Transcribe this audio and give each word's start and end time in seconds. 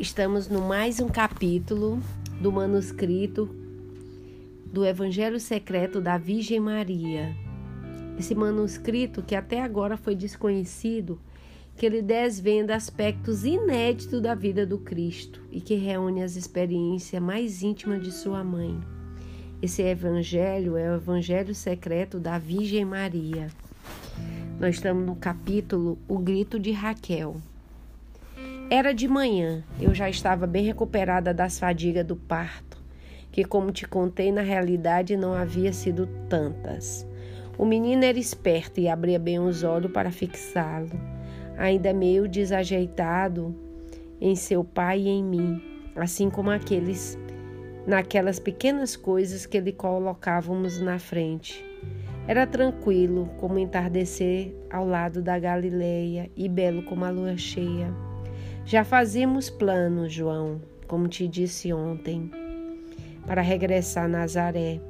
Estamos 0.00 0.48
no 0.48 0.62
mais 0.62 0.98
um 0.98 1.08
capítulo 1.08 2.00
do 2.40 2.50
manuscrito 2.50 3.54
do 4.64 4.82
Evangelho 4.82 5.38
Secreto 5.38 6.00
da 6.00 6.16
Virgem 6.16 6.58
Maria. 6.58 7.36
Esse 8.18 8.34
manuscrito 8.34 9.22
que 9.22 9.34
até 9.34 9.60
agora 9.60 9.98
foi 9.98 10.14
desconhecido, 10.14 11.20
que 11.76 11.84
ele 11.84 12.00
desvenda 12.00 12.74
aspectos 12.74 13.44
inéditos 13.44 14.22
da 14.22 14.34
vida 14.34 14.64
do 14.64 14.78
Cristo 14.78 15.42
e 15.52 15.60
que 15.60 15.74
reúne 15.74 16.22
as 16.22 16.34
experiências 16.34 17.22
mais 17.22 17.62
íntimas 17.62 18.02
de 18.02 18.10
sua 18.10 18.42
mãe. 18.42 18.80
Esse 19.60 19.82
evangelho 19.82 20.78
é 20.78 20.90
o 20.90 20.96
Evangelho 20.96 21.54
Secreto 21.54 22.18
da 22.18 22.38
Virgem 22.38 22.86
Maria. 22.86 23.48
Nós 24.58 24.76
estamos 24.76 25.04
no 25.04 25.14
capítulo 25.14 25.98
O 26.08 26.18
Grito 26.18 26.58
de 26.58 26.72
Raquel. 26.72 27.36
Era 28.72 28.94
de 28.94 29.08
manhã, 29.08 29.64
eu 29.80 29.92
já 29.92 30.08
estava 30.08 30.46
bem 30.46 30.62
recuperada 30.62 31.34
das 31.34 31.58
fadigas 31.58 32.06
do 32.06 32.14
parto, 32.14 32.80
que, 33.32 33.42
como 33.42 33.72
te 33.72 33.84
contei, 33.84 34.30
na 34.30 34.42
realidade 34.42 35.16
não 35.16 35.34
havia 35.34 35.72
sido 35.72 36.06
tantas. 36.28 37.04
O 37.58 37.66
menino 37.66 38.04
era 38.04 38.16
esperto 38.16 38.78
e 38.78 38.88
abria 38.88 39.18
bem 39.18 39.40
os 39.40 39.64
olhos 39.64 39.90
para 39.90 40.12
fixá-lo, 40.12 40.88
ainda 41.58 41.92
meio 41.92 42.28
desajeitado 42.28 43.52
em 44.20 44.36
seu 44.36 44.62
pai 44.62 45.00
e 45.00 45.08
em 45.08 45.24
mim, 45.24 45.60
assim 45.96 46.30
como 46.30 46.48
aqueles 46.50 47.18
naquelas 47.88 48.38
pequenas 48.38 48.94
coisas 48.94 49.46
que 49.46 49.58
lhe 49.58 49.72
colocávamos 49.72 50.80
na 50.80 51.00
frente. 51.00 51.64
Era 52.28 52.46
tranquilo 52.46 53.28
como 53.36 53.58
entardecer 53.58 54.54
ao 54.70 54.86
lado 54.86 55.20
da 55.20 55.36
Galileia 55.40 56.30
e 56.36 56.48
belo 56.48 56.84
como 56.84 57.04
a 57.04 57.10
lua 57.10 57.36
cheia. 57.36 57.92
Já 58.64 58.84
fazíamos 58.84 59.50
planos, 59.50 60.12
João, 60.12 60.60
como 60.86 61.08
te 61.08 61.26
disse 61.26 61.72
ontem, 61.72 62.30
para 63.26 63.42
regressar 63.42 64.04
a 64.04 64.08
Nazaré. 64.08 64.80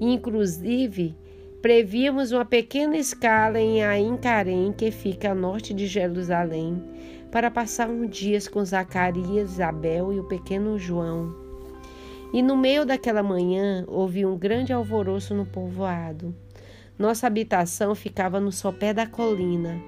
Inclusive, 0.00 1.14
prevíamos 1.62 2.32
uma 2.32 2.44
pequena 2.44 2.96
escala 2.96 3.58
em 3.58 3.82
Aincarém, 3.82 4.72
que 4.72 4.90
fica 4.90 5.30
a 5.30 5.34
norte 5.34 5.72
de 5.72 5.86
Jerusalém, 5.86 6.82
para 7.30 7.50
passar 7.50 7.88
uns 7.88 8.10
dias 8.10 8.46
com 8.46 8.64
Zacarias, 8.64 9.52
Isabel 9.52 10.12
e 10.12 10.20
o 10.20 10.24
pequeno 10.24 10.78
João. 10.78 11.34
E 12.32 12.42
no 12.42 12.56
meio 12.56 12.84
daquela 12.84 13.22
manhã 13.22 13.84
houve 13.86 14.26
um 14.26 14.36
grande 14.36 14.72
alvoroço 14.72 15.34
no 15.34 15.46
povoado. 15.46 16.34
Nossa 16.98 17.26
habitação 17.26 17.94
ficava 17.94 18.38
no 18.38 18.52
sopé 18.52 18.92
da 18.92 19.06
colina 19.06 19.80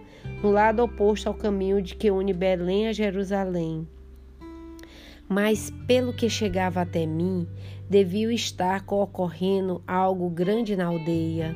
no 0.43 0.51
lado 0.51 0.83
oposto 0.83 1.29
ao 1.29 1.35
caminho 1.35 1.81
de 1.81 1.95
que 1.95 2.11
une 2.11 2.33
Belém 2.33 2.89
a 2.89 2.93
Jerusalém. 2.93 3.87
Mas, 5.29 5.73
pelo 5.87 6.13
que 6.13 6.31
chegava 6.31 6.83
até 6.83 7.05
mim, 7.05 7.49
devia 7.89 8.33
estar 8.33 8.85
ocorrendo 8.87 9.83
algo 9.87 10.29
grande 10.31 10.77
na 10.77 10.87
aldeia. 10.87 11.55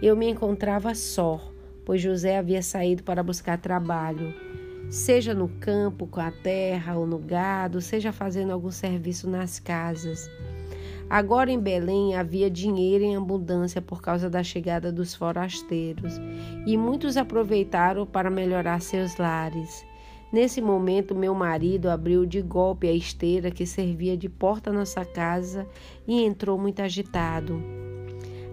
Eu 0.00 0.16
me 0.16 0.28
encontrava 0.28 0.94
só, 0.94 1.40
pois 1.84 2.00
José 2.00 2.38
havia 2.38 2.62
saído 2.62 3.02
para 3.02 3.22
buscar 3.22 3.58
trabalho, 3.58 4.32
seja 4.88 5.34
no 5.34 5.48
campo, 5.48 6.06
com 6.06 6.20
a 6.20 6.30
terra 6.30 6.96
ou 6.96 7.06
no 7.06 7.18
gado, 7.18 7.80
seja 7.80 8.12
fazendo 8.12 8.52
algum 8.52 8.70
serviço 8.70 9.28
nas 9.28 9.58
casas. 9.58 10.30
Agora 11.10 11.50
em 11.50 11.58
Belém 11.58 12.14
havia 12.14 12.48
dinheiro 12.48 13.02
em 13.02 13.16
abundância 13.16 13.82
por 13.82 14.00
causa 14.00 14.30
da 14.30 14.44
chegada 14.44 14.92
dos 14.92 15.12
forasteiros, 15.12 16.20
e 16.64 16.76
muitos 16.76 17.16
aproveitaram 17.16 18.06
para 18.06 18.30
melhorar 18.30 18.80
seus 18.80 19.16
lares. 19.16 19.84
Nesse 20.32 20.60
momento, 20.60 21.12
meu 21.12 21.34
marido 21.34 21.90
abriu 21.90 22.24
de 22.24 22.40
golpe 22.40 22.86
a 22.86 22.92
esteira 22.92 23.50
que 23.50 23.66
servia 23.66 24.16
de 24.16 24.28
porta 24.28 24.70
à 24.70 24.72
nossa 24.72 25.04
casa 25.04 25.66
e 26.06 26.22
entrou 26.22 26.56
muito 26.56 26.80
agitado. 26.80 27.60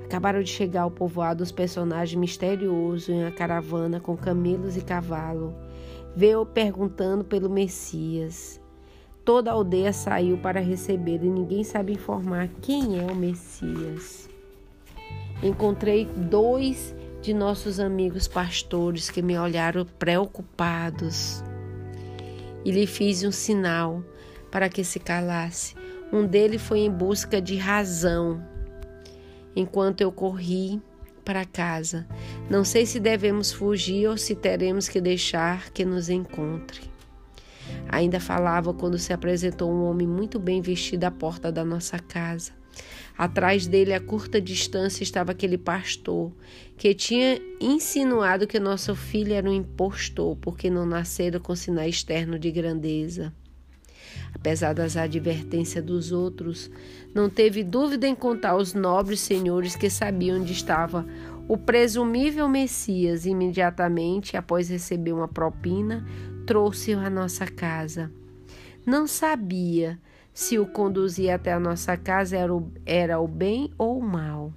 Acabaram 0.03 0.41
de 0.41 0.49
chegar 0.49 0.81
ao 0.81 0.89
povoado 0.89 1.43
os 1.43 1.51
personagens 1.51 2.19
misteriosos 2.19 3.07
em 3.07 3.21
uma 3.21 3.31
caravana 3.31 3.99
com 3.99 4.17
camelos 4.17 4.75
e 4.75 4.81
cavalo. 4.81 5.53
Veio 6.15 6.43
perguntando 6.43 7.23
pelo 7.23 7.51
Messias. 7.51 8.59
Toda 9.27 9.51
a 9.51 9.55
aldeia 9.55 9.91
saiu 9.91 10.37
para 10.37 10.61
receber 10.61 11.21
e 11.21 11.29
ninguém 11.29 11.61
sabe 11.61 11.91
informar 11.91 12.47
quem 12.61 12.97
é 12.97 13.03
o 13.11 13.13
Messias. 13.13 14.29
Encontrei 15.43 16.05
dois 16.05 16.95
de 17.21 17.33
nossos 17.33 17.77
amigos 17.77 18.25
pastores 18.25 19.09
que 19.09 19.21
me 19.21 19.37
olharam 19.37 19.85
preocupados 19.99 21.43
e 22.63 22.71
lhe 22.71 22.87
fiz 22.87 23.21
um 23.25 23.31
sinal 23.33 24.01
para 24.49 24.69
que 24.69 24.81
se 24.81 24.97
calasse. 24.97 25.75
Um 26.09 26.25
deles 26.25 26.61
foi 26.61 26.79
em 26.79 26.89
busca 26.89 27.41
de 27.41 27.57
razão, 27.57 28.41
enquanto 29.53 29.99
eu 29.99 30.09
corri 30.09 30.81
para 31.25 31.43
casa. 31.43 32.07
Não 32.49 32.63
sei 32.63 32.85
se 32.85 32.97
devemos 32.97 33.51
fugir 33.51 34.07
ou 34.07 34.15
se 34.15 34.33
teremos 34.35 34.87
que 34.87 35.01
deixar 35.01 35.69
que 35.71 35.83
nos 35.83 36.07
encontre. 36.07 36.95
Ainda 37.89 38.19
falava 38.19 38.73
quando 38.73 38.97
se 38.97 39.13
apresentou 39.13 39.71
um 39.71 39.83
homem 39.83 40.07
muito 40.07 40.39
bem 40.39 40.61
vestido 40.61 41.05
à 41.05 41.11
porta 41.11 41.51
da 41.51 41.63
nossa 41.63 41.99
casa. 41.99 42.51
Atrás 43.17 43.65
dele, 43.65 43.93
a 43.93 43.99
curta 43.99 44.39
distância, 44.39 45.01
estava 45.01 45.31
aquele 45.31 45.57
pastor 45.57 46.31
que 46.77 46.93
tinha 46.93 47.41
insinuado 47.59 48.45
que 48.45 48.59
nosso 48.59 48.95
filho 48.95 49.33
era 49.33 49.49
um 49.49 49.53
impostor 49.53 50.35
porque 50.37 50.69
não 50.69 50.85
nascera 50.85 51.39
com 51.39 51.55
sinal 51.55 51.87
externo 51.87 52.37
de 52.37 52.51
grandeza. 52.51 53.33
Apesar 54.33 54.73
das 54.73 54.95
advertências 54.95 55.83
dos 55.83 56.11
outros, 56.11 56.69
não 57.13 57.29
teve 57.29 57.63
dúvida 57.63 58.07
em 58.07 58.13
contar 58.13 58.51
aos 58.51 58.73
nobres 58.73 59.19
senhores 59.19 59.75
que 59.75 59.89
sabiam 59.89 60.39
onde 60.39 60.53
estava 60.53 61.05
o 61.47 61.57
presumível 61.57 62.47
Messias. 62.47 63.25
Imediatamente 63.25 64.37
após 64.37 64.69
receber 64.69 65.13
uma 65.13 65.27
propina, 65.27 66.05
trouxe-o 66.47 66.99
à 66.99 67.09
nossa 67.09 67.45
casa. 67.45 68.09
Não 68.85 69.05
sabia 69.05 69.99
se 70.33 70.57
o 70.57 70.65
conduzir 70.65 71.29
até 71.29 71.51
a 71.51 71.59
nossa 71.59 71.97
casa 71.97 72.37
era 72.37 72.55
o, 72.55 72.71
era 72.85 73.19
o 73.19 73.27
bem 73.27 73.69
ou 73.77 73.99
o 73.99 74.01
mal. 74.01 74.53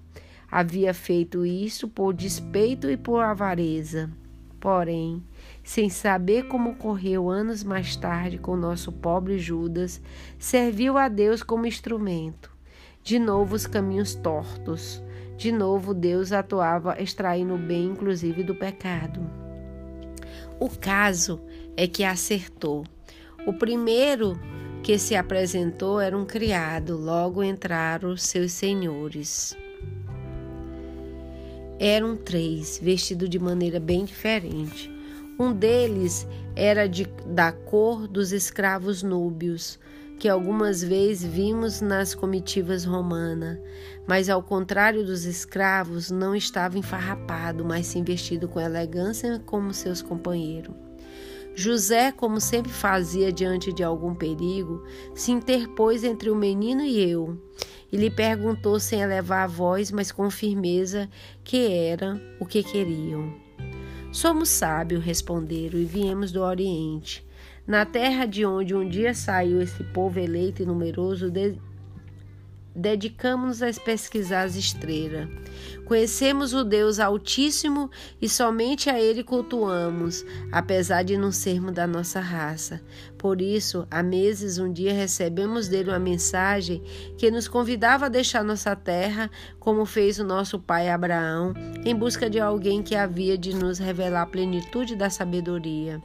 Havia 0.48 0.94
feito 0.94 1.44
isso 1.44 1.88
por 1.88 2.14
despeito 2.14 2.88
e 2.88 2.96
por 2.96 3.18
avareza. 3.18 4.08
Porém, 4.60 5.20
sem 5.64 5.90
saber 5.90 6.46
como 6.46 6.76
correu 6.76 7.28
anos 7.28 7.64
mais 7.64 7.96
tarde 7.96 8.38
com 8.38 8.56
nosso 8.56 8.92
pobre 8.92 9.36
Judas, 9.38 10.00
serviu 10.38 10.96
a 10.96 11.08
Deus 11.08 11.42
como 11.42 11.66
instrumento. 11.66 12.52
De 13.02 13.18
novo 13.18 13.56
os 13.56 13.66
caminhos 13.66 14.14
tortos. 14.14 15.02
De 15.36 15.50
novo 15.50 15.92
Deus 15.92 16.30
atuava 16.30 17.02
extraindo 17.02 17.54
o 17.54 17.58
bem, 17.58 17.86
inclusive 17.86 18.44
do 18.44 18.54
pecado. 18.54 19.20
O 20.60 20.68
caso 20.68 21.40
é 21.80 21.86
que 21.86 22.04
acertou. 22.04 22.84
O 23.46 23.54
primeiro 23.54 24.38
que 24.82 24.98
se 24.98 25.16
apresentou 25.16 25.98
era 25.98 26.16
um 26.16 26.26
criado, 26.26 26.94
logo 26.94 27.42
entraram 27.42 28.14
seus 28.18 28.52
senhores. 28.52 29.56
Eram 31.78 32.18
três, 32.18 32.78
vestidos 32.82 33.30
de 33.30 33.38
maneira 33.38 33.80
bem 33.80 34.04
diferente. 34.04 34.90
Um 35.38 35.54
deles 35.54 36.28
era 36.54 36.86
de, 36.86 37.06
da 37.26 37.50
cor 37.50 38.06
dos 38.06 38.30
escravos 38.30 39.02
núbios, 39.02 39.80
que 40.18 40.28
algumas 40.28 40.84
vezes 40.84 41.24
vimos 41.24 41.80
nas 41.80 42.14
comitivas 42.14 42.84
romanas, 42.84 43.58
mas 44.06 44.28
ao 44.28 44.42
contrário 44.42 45.02
dos 45.02 45.24
escravos, 45.24 46.10
não 46.10 46.36
estava 46.36 46.76
enfarrapado, 46.76 47.64
mas 47.64 47.86
sim 47.86 48.04
vestido 48.04 48.46
com 48.48 48.60
elegância 48.60 49.38
como 49.46 49.72
seus 49.72 50.02
companheiros. 50.02 50.89
José, 51.54 52.12
como 52.12 52.40
sempre 52.40 52.70
fazia 52.72 53.32
diante 53.32 53.72
de 53.72 53.82
algum 53.82 54.14
perigo, 54.14 54.82
se 55.14 55.32
interpôs 55.32 56.04
entre 56.04 56.30
o 56.30 56.36
menino 56.36 56.82
e 56.82 57.10
eu, 57.10 57.38
e 57.92 57.96
lhe 57.96 58.10
perguntou 58.10 58.78
sem 58.78 59.00
elevar 59.00 59.44
a 59.44 59.46
voz, 59.46 59.90
mas 59.90 60.12
com 60.12 60.30
firmeza, 60.30 61.08
que 61.42 61.72
era 61.72 62.20
o 62.38 62.46
que 62.46 62.62
queriam. 62.62 63.34
Somos 64.12 64.48
sábios, 64.48 65.04
responderam, 65.04 65.78
e 65.78 65.84
viemos 65.84 66.32
do 66.32 66.40
Oriente. 66.40 67.26
Na 67.66 67.84
terra 67.84 68.26
de 68.26 68.44
onde 68.44 68.74
um 68.74 68.88
dia 68.88 69.14
saiu 69.14 69.60
esse 69.60 69.84
povo 69.84 70.18
eleito 70.18 70.62
e 70.62 70.66
numeroso, 70.66 71.30
dedicamos-nos 72.74 73.62
a 73.62 73.72
pesquisar 73.80 74.42
as 74.42 74.56
estrelas. 74.56 75.28
Conhecemos 75.84 76.54
o 76.54 76.62
Deus 76.62 77.00
Altíssimo 77.00 77.90
e 78.22 78.28
somente 78.28 78.88
a 78.88 79.00
Ele 79.00 79.24
cultuamos, 79.24 80.24
apesar 80.52 81.02
de 81.02 81.16
não 81.16 81.32
sermos 81.32 81.72
da 81.72 81.86
nossa 81.86 82.20
raça. 82.20 82.80
Por 83.18 83.42
isso, 83.42 83.86
há 83.90 84.02
meses, 84.02 84.58
um 84.58 84.72
dia 84.72 84.92
recebemos 84.92 85.66
dele 85.68 85.90
uma 85.90 85.98
mensagem 85.98 86.82
que 87.18 87.30
nos 87.30 87.48
convidava 87.48 88.06
a 88.06 88.08
deixar 88.08 88.44
nossa 88.44 88.76
terra, 88.76 89.30
como 89.58 89.84
fez 89.84 90.18
o 90.18 90.24
nosso 90.24 90.58
pai 90.58 90.88
Abraão, 90.88 91.54
em 91.84 91.94
busca 91.94 92.30
de 92.30 92.38
alguém 92.38 92.82
que 92.82 92.94
havia 92.94 93.36
de 93.36 93.54
nos 93.54 93.78
revelar 93.78 94.22
a 94.22 94.26
plenitude 94.26 94.94
da 94.94 95.10
sabedoria. 95.10 96.00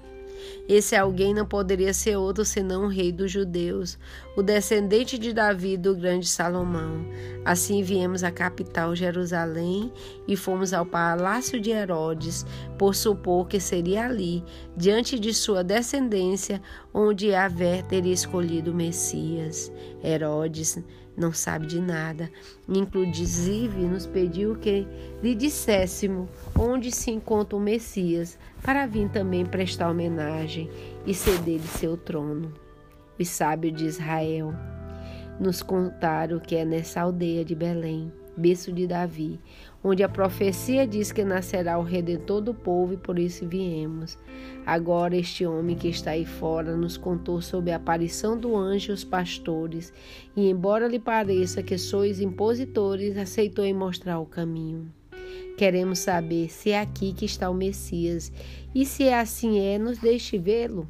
Esse 0.68 0.95
alguém 0.95 1.33
não 1.33 1.45
poderia 1.45 1.94
ser 1.94 2.15
outro 2.18 2.44
senão 2.44 2.86
o 2.86 2.88
rei 2.88 3.12
dos 3.12 3.31
judeus, 3.31 3.97
o 4.36 4.42
descendente 4.42 5.18
de 5.18 5.31
Davi 5.31 5.77
do 5.77 5.95
grande 5.95 6.27
Salomão. 6.27 7.06
Assim 7.44 7.83
viemos 7.83 8.24
à 8.24 8.31
capital 8.31 8.95
Jerusalém 8.95 9.92
e 10.27 10.36
fomos 10.36 10.74
ao 10.74 10.86
palácio 10.86 11.59
de 11.59 11.69
Herodes, 11.69 12.45
por 12.77 12.95
supor 12.95 13.47
que 13.47 13.59
seria 13.59 14.06
ali, 14.06 14.44
diante 14.75 15.19
de 15.19 15.33
sua 15.33 15.63
descendência, 15.63 16.62
onde 16.94 17.33
Avé 17.33 17.83
teria 17.83 18.13
escolhido 18.13 18.71
o 18.71 18.75
Messias. 18.75 19.71
Herodes 20.03 20.80
não 21.18 21.32
sabe 21.32 21.68
de 21.68 21.80
nada. 21.80 22.30
Inclusive, 22.68 23.86
nos 23.86 24.06
pediu 24.06 24.56
que 24.56 24.88
lhe 25.22 25.34
disséssemos 25.34 26.30
onde 26.58 26.92
se 26.92 27.12
encontra 27.12 27.58
o 27.58 27.60
Messias, 27.62 28.38
para 28.62 28.86
vir 28.86 29.10
também 29.10 29.46
prestar 29.46 29.90
homenagem 29.90 30.70
e 31.06 31.14
ceder-lhe 31.14 31.68
seu 31.68 31.96
trono. 31.96 32.54
Os 33.20 33.30
sábios 33.30 33.78
de 33.78 33.86
Israel 33.86 34.54
nos 35.40 35.62
contaram 35.62 36.40
que 36.40 36.56
é 36.56 36.66
nessa 36.66 37.02
aldeia 37.02 37.46
de 37.46 37.56
Belém, 37.56 38.12
berço 38.38 38.72
de 38.72 38.88
Davi, 38.88 39.40
onde 39.84 40.04
a 40.04 40.10
profecia 40.10 40.88
diz 40.88 41.12
que 41.12 41.24
nascerá 41.24 41.78
o 41.78 41.84
redentor 41.84 42.42
do 42.42 42.54
povo 42.54 42.94
e 42.94 42.98
por 42.98 43.20
isso 43.20 43.48
viemos. 43.48 44.18
Agora 44.66 45.16
este 45.16 45.46
homem 45.46 45.76
que 45.76 45.88
está 45.88 46.12
aí 46.12 46.26
fora 46.26 46.76
nos 46.76 46.98
contou 46.98 47.42
sobre 47.42 47.72
a 47.72 47.76
aparição 47.76 48.38
do 48.38 48.56
anjo 48.56 48.92
aos 48.92 49.04
pastores, 49.04 49.94
e 50.36 50.50
embora 50.50 50.88
lhe 50.88 51.00
pareça 51.00 51.62
que 51.62 51.78
sois 51.78 52.20
impositores, 52.20 53.18
aceitou 53.18 53.64
em 53.64 53.74
mostrar 53.74 54.20
o 54.20 54.26
caminho. 54.26 54.92
Queremos 55.58 56.00
saber 56.00 56.50
se 56.50 56.72
é 56.72 56.81
aqui 56.81 57.14
que 57.14 57.26
está 57.26 57.50
o 57.50 57.54
Messias, 57.54 58.31
e 58.74 58.86
se 58.86 59.10
assim 59.10 59.60
é, 59.60 59.78
nos 59.78 59.98
deixe 60.00 60.38
vê-lo. 60.38 60.88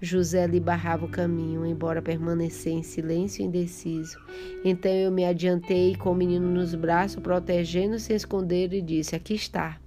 José 0.00 0.46
lhe 0.46 0.60
barrava 0.60 1.06
o 1.06 1.10
caminho, 1.10 1.66
embora 1.66 2.00
permanecer 2.00 2.72
em 2.72 2.82
silêncio 2.82 3.44
indeciso. 3.44 4.18
Então 4.64 4.90
eu 4.90 5.10
me 5.10 5.24
adiantei 5.24 5.96
com 5.96 6.12
o 6.12 6.14
menino 6.14 6.48
nos 6.48 6.74
braços, 6.74 7.20
protegendo 7.20 7.98
se 7.98 8.12
esconder, 8.14 8.72
e 8.72 8.80
disse: 8.80 9.16
Aqui 9.16 9.34
está. 9.34 9.78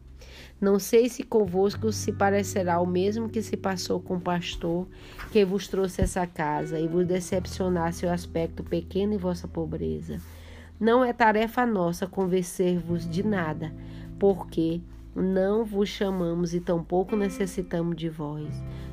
Não 0.59 0.77
sei 0.77 1.09
se 1.09 1.23
convosco 1.23 1.91
se 1.91 2.11
parecerá 2.11 2.79
o 2.79 2.85
mesmo 2.85 3.27
que 3.27 3.41
se 3.41 3.57
passou 3.57 3.99
com 3.99 4.17
o 4.17 4.21
pastor 4.21 4.87
que 5.31 5.43
vos 5.43 5.67
trouxe 5.67 6.01
essa 6.01 6.27
casa 6.27 6.79
e 6.79 6.87
vos 6.87 7.07
decepcionar 7.07 7.93
seu 7.93 8.11
aspecto 8.11 8.63
pequeno 8.63 9.13
e 9.13 9.17
vossa 9.17 9.47
pobreza. 9.47 10.19
Não 10.79 11.03
é 11.03 11.13
tarefa 11.13 11.65
nossa 11.65 12.05
convencer-vos 12.05 13.09
de 13.09 13.23
nada, 13.23 13.73
porque 14.19 14.81
não 15.15 15.65
vos 15.65 15.89
chamamos 15.89 16.53
e 16.53 16.59
tampouco 16.59 17.15
necessitamos 17.15 17.95
de 17.95 18.09
vós. 18.09 18.47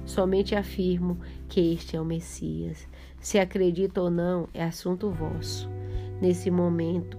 Somente 0.05 0.55
afirmo 0.55 1.19
que 1.49 1.73
este 1.73 1.97
é 1.97 2.01
o 2.01 2.05
Messias. 2.05 2.89
Se 3.21 3.39
acredita 3.39 4.01
ou 4.01 4.11
não, 4.11 4.49
é 4.53 4.65
assunto 4.65 5.11
vosso. 5.11 5.69
Nesse 6.21 6.51
momento, 6.51 7.19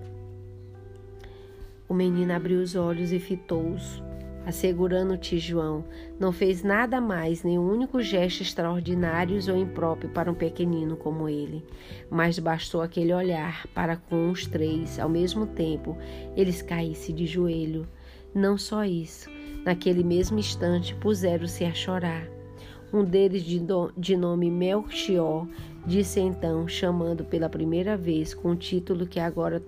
o 1.87 1.93
menino 1.93 2.33
abriu 2.33 2.61
os 2.61 2.75
olhos 2.75 3.11
e 3.11 3.19
fitou-os. 3.19 4.03
Assegurando-te, 4.45 5.37
João, 5.37 5.85
não 6.19 6.31
fez 6.31 6.63
nada 6.63 6.99
mais, 6.99 7.43
nem 7.43 7.59
um 7.59 7.69
único 7.69 8.01
gesto 8.01 8.41
extraordinário 8.41 9.39
ou 9.49 9.57
impróprio 9.57 10.09
para 10.09 10.31
um 10.31 10.33
pequenino 10.33 10.97
como 10.97 11.29
ele. 11.29 11.63
Mas 12.09 12.39
bastou 12.39 12.81
aquele 12.81 13.13
olhar 13.13 13.67
para 13.67 13.95
com 13.95 14.31
os 14.31 14.47
três, 14.47 14.97
ao 14.97 15.09
mesmo 15.09 15.45
tempo, 15.45 15.97
eles 16.35 16.61
caíssem 16.61 17.13
de 17.13 17.25
joelho. 17.25 17.87
Não 18.33 18.57
só 18.57 18.83
isso, 18.85 19.29
naquele 19.65 20.03
mesmo 20.03 20.39
instante 20.39 20.95
puseram-se 20.95 21.63
a 21.65 21.73
chorar. 21.73 22.27
Um 22.91 23.03
deles, 23.03 23.43
de, 23.43 23.61
de 23.97 24.17
nome 24.17 24.49
Melchior, 24.49 25.47
disse 25.85 26.19
então, 26.19 26.67
chamando 26.67 27.23
pela 27.23 27.49
primeira 27.49 27.95
vez, 27.95 28.33
com 28.33 28.51
o 28.51 28.55
título 28.55 29.05
que 29.05 29.19
agora 29.19 29.61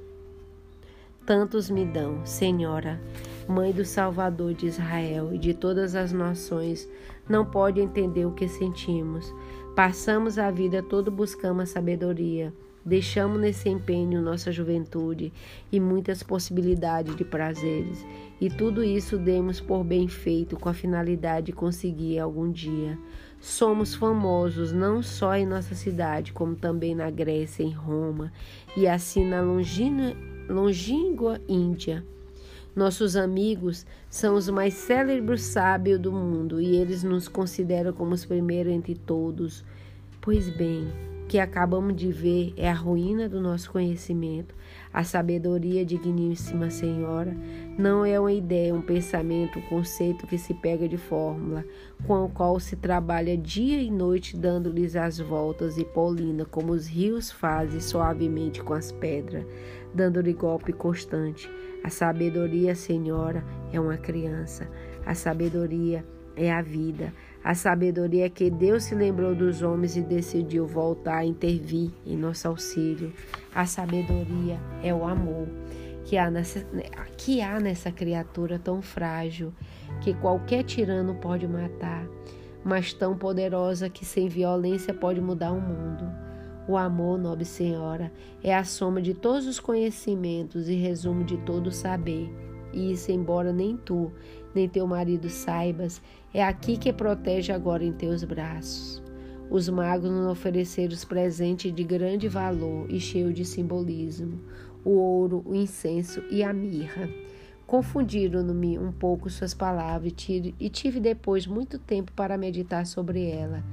tantos 1.26 1.70
me 1.70 1.86
dão, 1.86 2.26
Senhora, 2.26 3.00
Mãe 3.48 3.72
do 3.72 3.86
Salvador 3.86 4.54
de 4.54 4.68
Israel 4.68 5.34
e 5.34 5.38
de 5.38 5.54
todas 5.54 5.96
as 5.96 6.12
nações, 6.12 6.90
não 7.30 7.46
pode 7.46 7.80
entender 7.80 8.26
o 8.26 8.34
que 8.34 8.48
sentimos. 8.48 9.34
Passamos 9.76 10.38
a 10.38 10.50
vida 10.52 10.82
toda 10.82 11.12
buscando 11.12 11.62
a 11.62 11.66
sabedoria. 11.66 12.54
Deixamos 12.84 13.40
nesse 13.40 13.70
empenho 13.70 14.22
nossa 14.22 14.52
juventude 14.52 15.32
e 15.72 15.80
muitas 15.80 16.24
possibilidades 16.24 17.16
de 17.16 17.24
prazeres, 17.24 18.04
e 18.40 18.50
tudo 18.50 18.84
isso 18.84 19.20
demos 19.20 19.60
por 19.60 19.84
bem 19.84 20.08
feito 20.08 20.58
com 20.58 20.68
a 20.68 20.74
finalidade 20.74 21.48
de 21.48 21.52
conseguir 21.52 22.18
algum 22.18 22.52
dia. 22.52 22.98
Somos 23.40 23.94
famosos 23.94 24.72
não 24.72 25.04
só 25.04 25.36
em 25.36 25.46
nossa 25.46 25.76
cidade, 25.76 26.34
como 26.34 26.56
também 26.56 26.96
na 26.96 27.12
Grécia, 27.12 27.64
em 27.64 27.72
Roma 27.72 28.32
e 28.76 28.88
assim 28.88 29.24
na 29.26 29.42
longínqua 29.42 31.40
Índia. 31.48 32.04
Nossos 32.76 33.16
amigos 33.16 33.86
são 34.10 34.36
os 34.36 34.50
mais 34.50 34.74
célebres 34.74 35.42
sábios 35.42 36.00
do 36.00 36.12
mundo 36.12 36.60
e 36.62 36.76
eles 36.78 37.04
nos 37.04 37.28
consideram 37.28 37.94
como 37.94 38.14
os 38.14 38.26
primeiros 38.26 38.72
entre 38.74 38.96
todos. 38.96 39.64
Pois 40.22 40.50
bem, 40.50 40.88
que 41.32 41.40
acabamos 41.40 41.96
de 41.96 42.12
ver 42.12 42.54
é 42.58 42.70
a 42.70 42.74
ruína 42.74 43.30
do 43.30 43.40
nosso 43.40 43.72
conhecimento. 43.72 44.54
A 44.92 45.02
sabedoria, 45.02 45.86
digníssima 45.86 46.70
Senhora, 46.70 47.34
não 47.78 48.04
é 48.04 48.20
uma 48.20 48.34
ideia, 48.34 48.76
um 48.76 48.82
pensamento, 48.82 49.58
um 49.58 49.62
conceito 49.62 50.28
que 50.28 50.38
se 50.38 50.54
pega 50.54 50.90
de 50.90 50.98
fórmula, 50.98 51.64
com 52.06 52.26
o 52.26 52.30
qual 52.30 52.60
se 52.60 52.76
trabalha 52.76 53.38
dia 53.38 53.82
e 53.82 53.90
noite 53.90 54.36
dando-lhes 54.36 54.94
as 54.98 55.20
voltas 55.20 55.78
e 55.78 55.86
polina, 55.86 56.44
como 56.44 56.74
os 56.74 56.86
rios 56.86 57.32
fazem 57.32 57.80
suavemente 57.80 58.62
com 58.62 58.74
as 58.74 58.92
pedras, 58.92 59.46
dando-lhe 59.96 60.34
golpe 60.34 60.74
constante. 60.74 61.50
A 61.82 61.90
sabedoria, 61.90 62.76
Senhora, 62.76 63.42
é 63.72 63.80
uma 63.80 63.96
criança. 63.96 64.68
A 65.06 65.16
sabedoria 65.16 66.04
é 66.36 66.52
a 66.52 66.62
vida. 66.62 67.14
A 67.44 67.56
sabedoria 67.56 68.26
é 68.26 68.30
que 68.30 68.52
Deus 68.52 68.84
se 68.84 68.94
lembrou 68.94 69.34
dos 69.34 69.64
homens 69.64 69.98
e 69.98 70.02
decidiu 70.02 70.68
voltar 70.68 71.18
a 71.18 71.26
intervir 71.26 71.92
em 72.06 72.16
nosso 72.16 72.48
auxílio. 72.48 73.12
A 73.54 73.66
sabedoria 73.66 74.60
é 74.84 74.94
o 74.94 75.04
amor 75.04 75.48
que 76.06 76.18
há 76.18 76.30
nessa, 76.30 76.66
que 77.18 77.42
há 77.42 77.60
nessa 77.60 77.92
criatura 77.92 78.60
tão 78.60 78.82
frágil 78.82 79.54
que 80.02 80.14
qualquer 80.14 80.64
tirano 80.64 81.16
pode 81.16 81.48
matar, 81.48 82.06
mas 82.64 82.94
tão 82.94 83.18
poderosa 83.18 83.90
que 83.90 84.06
sem 84.06 84.28
violência 84.28 84.94
pode 84.94 85.20
mudar 85.20 85.52
o 85.52 85.62
mundo. 85.62 86.06
O 86.68 86.78
amor, 86.78 87.18
nobre 87.18 87.44
senhora, 87.44 88.12
é 88.44 88.56
a 88.56 88.64
soma 88.64 89.02
de 89.02 89.16
todos 89.16 89.48
os 89.48 89.60
conhecimentos 89.60 90.70
e 90.70 90.76
resumo 90.76 91.24
de 91.24 91.38
todo 91.38 91.68
o 91.68 91.72
saber. 91.72 92.30
E 92.74 92.92
isso, 92.92 93.12
embora 93.12 93.52
nem 93.52 93.78
tu, 93.78 94.12
nem 94.54 94.68
teu 94.68 94.88
marido 94.88 95.30
saibas, 95.30 96.02
é 96.34 96.44
aqui 96.44 96.78
que 96.78 96.92
protege 96.92 97.52
agora 97.52 97.84
em 97.84 97.92
teus 97.92 98.24
braços. 98.24 99.02
Os 99.50 99.68
magos 99.68 100.10
nos 100.10 100.32
ofereceram 100.32 100.94
os 100.94 101.04
presentes 101.04 101.74
de 101.74 101.84
grande 101.84 102.30
valor 102.30 102.86
e 102.90 103.00
cheio 103.00 103.34
de 103.34 103.44
simbolismo: 103.44 104.40
o 104.84 104.92
ouro, 104.92 105.44
o 105.46 105.54
incenso 105.54 106.24
e 106.32 106.44
a 106.44 106.54
mirra. 106.54 107.10
Confundiram-me 107.68 108.78
um 108.78 108.92
pouco 108.92 109.30
suas 109.30 109.54
palavras 109.54 110.14
e 110.60 110.70
tive 110.70 111.00
depois 111.00 111.48
muito 111.48 111.80
tempo 111.80 112.12
para 112.12 112.38
meditar 112.38 112.86
sobre 112.86 113.30
ela, 113.30 113.64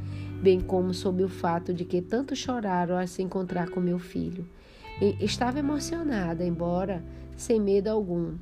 bem 0.41 0.61
como 0.61 0.95
sobre 0.95 1.25
o 1.25 1.29
fato 1.29 1.75
de 1.75 1.85
que 1.85 2.01
tanto 2.01 2.37
choraram 2.37 2.99
ao 2.99 3.07
se 3.09 3.23
encontrar 3.23 3.71
com 3.71 3.81
meu 3.81 3.99
filho. 3.99 4.47
Estava 5.21 5.59
emocionada, 5.59 6.45
embora 6.45 7.05
sem 7.37 7.61
medo 7.61 7.89
algum. 7.89 8.35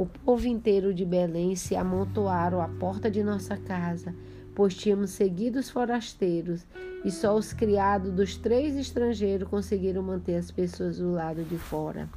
O 0.00 0.06
povo 0.06 0.48
inteiro 0.48 0.94
de 0.94 1.04
Belém 1.04 1.54
se 1.54 1.76
amontoaram 1.76 2.62
à 2.62 2.66
porta 2.66 3.10
de 3.10 3.22
nossa 3.22 3.54
casa, 3.58 4.14
pois 4.54 4.74
tínhamos 4.74 5.10
seguido 5.10 5.58
os 5.58 5.68
forasteiros, 5.68 6.66
e 7.04 7.10
só 7.10 7.36
os 7.36 7.52
criados 7.52 8.10
dos 8.10 8.34
três 8.34 8.78
estrangeiros 8.78 9.46
conseguiram 9.46 10.02
manter 10.02 10.36
as 10.36 10.50
pessoas 10.50 10.96
do 10.96 11.12
lado 11.12 11.44
de 11.44 11.58
fora. 11.58 12.08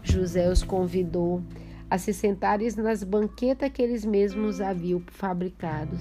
José 0.00 0.48
os 0.48 0.62
convidou 0.62 1.42
a 1.90 1.98
se 1.98 2.14
sentarem 2.14 2.70
nas 2.76 3.02
banquetas 3.02 3.70
que 3.70 3.82
eles 3.82 4.04
mesmos 4.04 4.60
haviam 4.60 5.02
fabricado. 5.08 5.98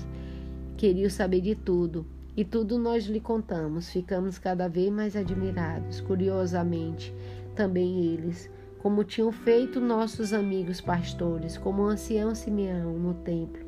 Queriam 0.77 1.09
saber 1.09 1.41
de 1.41 1.55
tudo, 1.55 2.05
e 2.37 2.45
tudo 2.45 2.77
nós 2.77 3.05
lhe 3.05 3.19
contamos. 3.19 3.89
Ficamos 3.89 4.37
cada 4.37 4.69
vez 4.69 4.91
mais 4.91 5.15
admirados. 5.15 5.99
Curiosamente, 5.99 7.11
também 7.55 8.03
eles 8.03 8.51
como 8.81 9.03
tinham 9.03 9.31
feito 9.31 9.79
nossos 9.79 10.33
amigos 10.33 10.81
pastores, 10.81 11.55
como 11.55 11.83
o 11.83 11.85
ancião 11.85 12.33
Simeão 12.33 12.97
no 12.97 13.13
templo. 13.13 13.63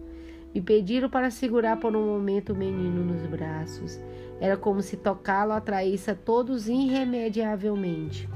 Me 0.51 0.59
pediram 0.59 1.07
para 1.07 1.29
segurar 1.29 1.79
por 1.79 1.95
um 1.95 2.03
momento 2.03 2.51
o 2.51 2.55
menino 2.55 3.03
nos 3.03 3.23
braços. 3.27 3.99
Era 4.41 4.57
como 4.57 4.81
se 4.81 4.97
tocá-lo 4.97 5.51
atraísse 5.51 6.09
a 6.09 6.15
todos 6.15 6.67
irremediavelmente. 6.67 8.27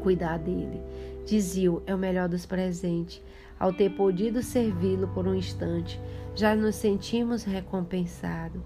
Cuidar 0.00 0.38
dele. 0.38 0.80
Diziam, 1.26 1.82
é 1.86 1.94
o 1.94 1.98
melhor 1.98 2.26
dos 2.26 2.46
presentes. 2.46 3.22
Ao 3.60 3.70
ter 3.70 3.90
podido 3.90 4.42
servi-lo 4.42 5.08
por 5.08 5.28
um 5.28 5.34
instante, 5.34 6.00
já 6.34 6.56
nos 6.56 6.74
sentimos 6.74 7.44
recompensados. 7.44 8.62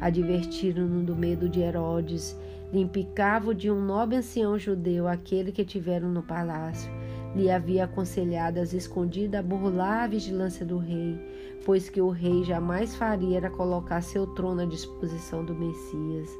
Advertiram-no 0.00 1.02
do 1.02 1.16
medo 1.16 1.48
de 1.48 1.60
Herodes, 1.60 2.38
lhe 2.72 2.80
implicava 2.80 3.54
de 3.54 3.70
um 3.70 3.80
nobre 3.80 4.16
ancião 4.16 4.58
judeu, 4.58 5.08
aquele 5.08 5.52
que 5.52 5.64
tiveram 5.64 6.08
no 6.08 6.22
palácio. 6.22 6.90
Lhe 7.34 7.50
havia 7.50 7.84
aconselhado 7.84 8.58
as 8.58 8.72
escondidas 8.72 9.40
a 9.40 9.42
burlar 9.42 10.04
a 10.04 10.06
vigilância 10.06 10.64
do 10.64 10.78
rei, 10.78 11.18
pois 11.64 11.88
que 11.88 12.00
o 12.00 12.08
rei 12.08 12.42
jamais 12.44 12.96
faria 12.96 13.36
era 13.36 13.50
colocar 13.50 14.00
seu 14.00 14.26
trono 14.26 14.62
à 14.62 14.66
disposição 14.66 15.44
do 15.44 15.54
Messias. 15.54 16.30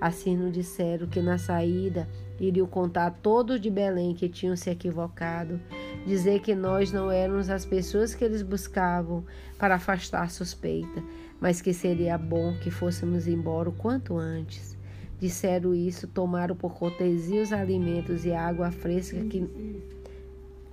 Assim 0.00 0.36
nos 0.36 0.52
disseram 0.52 1.06
que 1.06 1.20
na 1.22 1.38
saída 1.38 2.06
iriam 2.38 2.66
contar 2.66 3.06
a 3.06 3.10
todos 3.10 3.60
de 3.60 3.70
Belém 3.70 4.14
que 4.14 4.28
tinham 4.28 4.54
se 4.54 4.68
equivocado, 4.68 5.58
dizer 6.06 6.40
que 6.40 6.54
nós 6.54 6.92
não 6.92 7.10
éramos 7.10 7.48
as 7.48 7.64
pessoas 7.64 8.14
que 8.14 8.24
eles 8.24 8.42
buscavam 8.42 9.24
para 9.58 9.76
afastar 9.76 10.22
a 10.22 10.28
suspeita, 10.28 11.02
mas 11.40 11.62
que 11.62 11.72
seria 11.72 12.18
bom 12.18 12.54
que 12.62 12.70
fôssemos 12.70 13.26
embora 13.26 13.70
o 13.70 13.72
quanto 13.72 14.16
antes. 14.18 14.75
Disseram 15.18 15.74
isso, 15.74 16.06
tomaram 16.06 16.54
por 16.54 16.74
cortesia 16.74 17.42
os 17.42 17.52
alimentos 17.52 18.24
e 18.24 18.32
a 18.32 18.46
água 18.46 18.70
fresca 18.70 19.18
que 19.24 19.48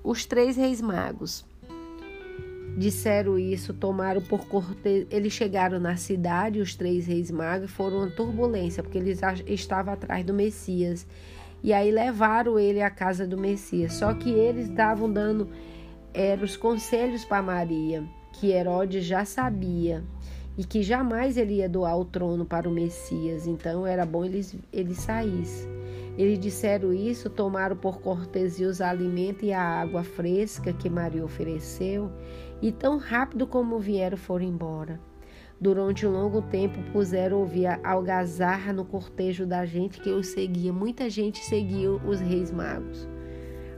os 0.04 0.26
três 0.26 0.58
reis 0.58 0.82
magos 0.82 1.46
disseram 2.78 3.38
isso, 3.38 3.74
tomaram 3.74 4.22
por 4.22 4.48
corte... 4.48 5.08
Eles 5.10 5.34
chegaram 5.34 5.80
na 5.80 5.96
cidade, 5.96 6.60
os 6.60 6.76
três 6.76 7.06
reis 7.06 7.32
magos, 7.32 7.72
foram 7.72 8.00
uma 8.00 8.10
turbulência, 8.10 8.84
porque 8.84 8.98
eles 8.98 9.22
estavam 9.48 9.94
atrás 9.94 10.26
do 10.26 10.34
Messias. 10.34 11.06
E 11.62 11.72
aí 11.72 11.92
levaram 11.92 12.60
ele 12.60 12.82
à 12.82 12.90
casa 12.90 13.26
do 13.26 13.38
Messias. 13.38 13.94
Só 13.94 14.14
que 14.14 14.30
eles 14.30 14.68
estavam 14.70 15.12
dando 15.12 15.48
eram 16.14 16.44
os 16.44 16.58
conselhos 16.58 17.26
para 17.26 17.42
Maria, 17.42 18.04
que 18.34 18.52
Herodes 18.52 19.06
já 19.06 19.26
sabia 19.26 20.04
e 20.58 20.64
que 20.64 20.84
jamais 20.84 21.38
ele 21.38 21.56
ia 21.56 21.70
doar 21.70 21.98
o 21.98 22.06
trono 22.06 22.46
para 22.46 22.70
o 22.70 22.72
Messias. 22.72 23.48
Então 23.48 23.86
era 23.86 24.06
bom 24.06 24.24
eles 24.24 24.56
ele 24.72 24.94
saísse. 24.94 25.68
Eles 26.18 26.38
disseram 26.38 26.94
isso, 26.94 27.30
tomaram 27.30 27.76
por 27.76 28.00
cortesia 28.00 28.68
os 28.68 28.82
alimentos 28.82 29.44
e 29.44 29.52
a 29.52 29.62
água 29.62 30.04
fresca 30.04 30.72
que 30.72 30.90
Maria 30.90 31.26
ofereceu 31.26 32.12
e 32.62 32.72
tão 32.72 32.98
rápido 32.98 33.48
como 33.48 33.80
vieram 33.80 34.18
foram 34.18 34.46
embora. 34.46 35.00
Durante 35.60 36.06
um 36.06 36.12
longo 36.12 36.42
tempo 36.42 36.78
puseram 36.92 37.40
ouvir 37.40 37.68
algazarra 37.84 38.74
no 38.74 38.86
cortejo 38.86 39.46
da 39.46 39.66
gente 39.66 40.02
que 40.02 40.10
os 40.10 40.28
seguia. 40.28 40.74
Muita 40.74 41.10
gente 41.10 41.40
seguia 41.40 41.92
os 41.92 42.20
reis 42.20 42.52
magos. 42.52 43.08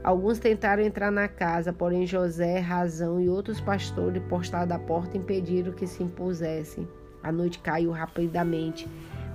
Alguns 0.06 0.38
tentaram 0.38 0.84
entrar 0.84 1.10
na 1.10 1.26
casa, 1.26 1.72
porém 1.72 2.06
José, 2.06 2.60
Razão 2.60 3.20
e 3.20 3.28
outros 3.28 3.60
pastores 3.60 4.22
postados 4.28 4.72
à 4.72 4.78
porta 4.78 5.16
impediram 5.16 5.72
que 5.72 5.84
se 5.84 6.00
impusessem. 6.00 6.86
A 7.24 7.32
noite 7.32 7.58
caiu 7.58 7.90
rapidamente, 7.90 8.88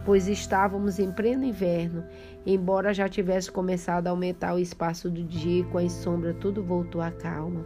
pois 0.06 0.30
estávamos 0.30 0.98
em 0.98 1.12
pleno 1.12 1.44
inverno. 1.44 2.06
Embora 2.46 2.94
já 2.94 3.10
tivesse 3.10 3.52
começado 3.52 4.08
a 4.08 4.12
aumentar 4.12 4.56
o 4.56 4.60
espaço 4.60 5.10
do 5.10 5.22
dia, 5.22 5.66
com 5.66 5.78
as 5.78 5.92
sombras 5.92 6.38
tudo 6.40 6.64
voltou 6.64 7.02
à 7.02 7.12
calma. 7.12 7.66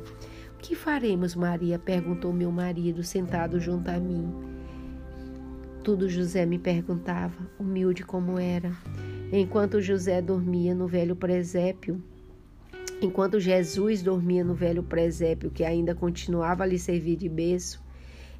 Que 0.57 0.73
faremos, 0.73 1.35
Maria? 1.35 1.77
perguntou 1.77 2.33
meu 2.33 2.51
marido, 2.51 3.03
sentado 3.03 3.59
junto 3.59 3.87
a 3.87 3.99
mim. 3.99 4.33
Tudo 5.83 6.09
José 6.09 6.43
me 6.43 6.57
perguntava, 6.57 7.35
humilde 7.59 8.03
como 8.03 8.39
era. 8.39 8.71
Enquanto 9.31 9.79
José 9.79 10.23
dormia 10.23 10.73
no 10.73 10.87
velho 10.87 11.15
presépio, 11.15 12.01
enquanto 13.01 13.39
Jesus 13.39 14.01
dormia 14.01 14.43
no 14.43 14.53
velho 14.53 14.83
presépio, 14.83 15.51
que 15.51 15.63
ainda 15.63 15.93
continuava 15.93 16.63
a 16.63 16.67
lhe 16.67 16.79
servir 16.79 17.15
de 17.17 17.29
berço, 17.29 17.83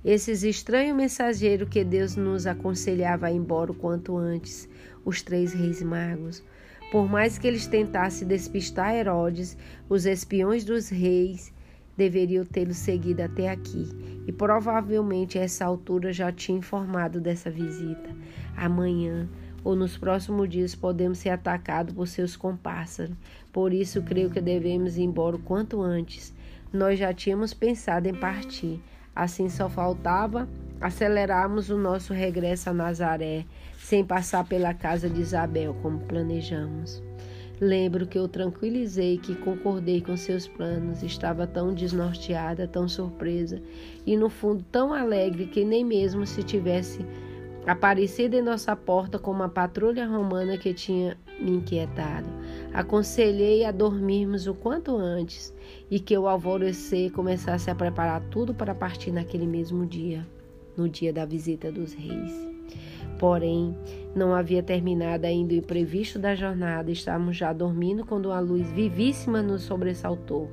esses 0.04 0.44
estranhos 0.44 0.96
mensageiros 0.96 1.68
que 1.68 1.84
Deus 1.84 2.16
nos 2.16 2.46
aconselhava 2.46 3.28
a 3.28 3.32
ir 3.32 3.38
embora 3.38 3.72
o 3.72 3.76
quanto 3.76 4.18
antes, 4.18 4.70
os 5.04 5.22
três 5.22 5.54
reis 5.54 5.82
magos, 5.82 6.44
por 6.92 7.10
mais 7.10 7.38
que 7.38 7.48
eles 7.48 7.68
tentassem 7.68 8.28
despistar 8.28 8.94
Herodes, 8.94 9.58
os 9.90 10.06
espiões 10.06 10.64
dos 10.64 10.90
reis 10.90 11.52
deveriam 11.98 12.46
tê-lo 12.46 12.74
seguido 12.74 13.22
até 13.22 13.50
aqui 13.50 13.90
e 14.28 14.32
provavelmente 14.32 15.40
a 15.40 15.42
essa 15.42 15.66
altura 15.66 16.14
já 16.14 16.32
tinha 16.32 16.58
informado 16.58 17.20
dessa 17.20 17.50
visita. 17.50 18.10
Amanhã 18.56 19.28
ou 19.66 19.76
nos 19.76 19.98
próximos 19.98 20.48
dias 20.48 20.76
podemos 20.76 21.18
ser 21.18 21.32
atacados 21.32 21.94
por 21.94 22.08
seus 22.08 22.38
compássaros. 22.38 23.16
Por 23.52 23.74
isso 23.74 24.04
creio 24.04 24.30
que 24.30 24.40
devemos 24.40 24.96
ir 24.96 25.02
embora 25.02 25.36
o 25.36 25.40
quanto 25.40 25.82
antes. 25.82 26.32
Nós 26.72 27.00
já 27.00 27.12
tínhamos 27.12 27.52
pensado 27.52 28.08
em 28.08 28.14
partir. 28.14 28.80
Assim 29.16 29.50
só 29.50 29.68
faltava 29.68 30.48
acelerarmos 30.80 31.70
o 31.72 31.78
nosso 31.78 32.14
regresso 32.14 32.70
a 32.70 32.74
Nazaré, 32.74 33.46
sem 33.80 34.06
passar 34.06 34.46
pela 34.46 34.74
casa 34.74 35.10
de 35.10 35.20
Isabel 35.20 35.74
como 35.82 36.00
planejamos. 36.02 37.02
Lembro 37.60 38.06
que 38.06 38.20
eu 38.20 38.28
tranquilizei, 38.28 39.18
que 39.18 39.34
concordei 39.34 40.02
com 40.02 40.18
seus 40.18 40.46
planos, 40.46 41.02
estava 41.02 41.48
tão 41.48 41.74
desnorteada, 41.74 42.68
tão 42.68 42.88
surpresa 42.88 43.62
e 44.06 44.18
no 44.18 44.30
fundo 44.30 44.64
tão 44.70 44.94
alegre 44.94 45.48
que 45.48 45.64
nem 45.64 45.84
mesmo 45.84 46.26
se 46.28 46.44
tivesse 46.44 47.00
aparecido 47.68 48.36
em 48.36 48.42
nossa 48.42 48.76
porta 48.76 49.18
como 49.18 49.40
uma 49.40 49.50
patrulha 49.50 50.06
romana 50.06 50.58
que 50.58 50.74
tinha 50.74 51.18
me 51.40 51.52
inquietado. 51.52 52.28
Aconselhei 52.74 53.66
a 53.66 53.72
dormirmos 53.72 54.48
o 54.48 54.54
quanto 54.54 54.96
antes 54.96 55.54
e 55.90 56.00
que 56.00 56.18
o 56.18 56.28
alvorecer 56.28 57.12
começasse 57.12 57.70
a 57.70 57.76
preparar 57.76 58.22
tudo 58.30 58.54
para 58.54 58.76
partir 58.76 59.12
naquele 59.12 59.48
mesmo 59.48 59.86
dia, 59.86 60.26
no 60.78 60.88
dia 60.88 61.12
da 61.12 61.26
visita 61.26 61.72
dos 61.72 61.94
reis. 61.94 62.56
Porém, 63.18 63.76
não 64.16 64.36
havia 64.36 64.62
terminado 64.62 65.26
ainda 65.26 65.54
o 65.54 65.58
imprevisto 65.58 66.20
da 66.20 66.36
jornada, 66.36 66.92
estávamos 66.92 67.38
já 67.38 67.54
dormindo 67.54 68.06
quando 68.06 68.28
uma 68.28 68.40
luz 68.40 68.70
vivíssima 68.72 69.42
nos 69.42 69.64
sobressaltou. 69.64 70.52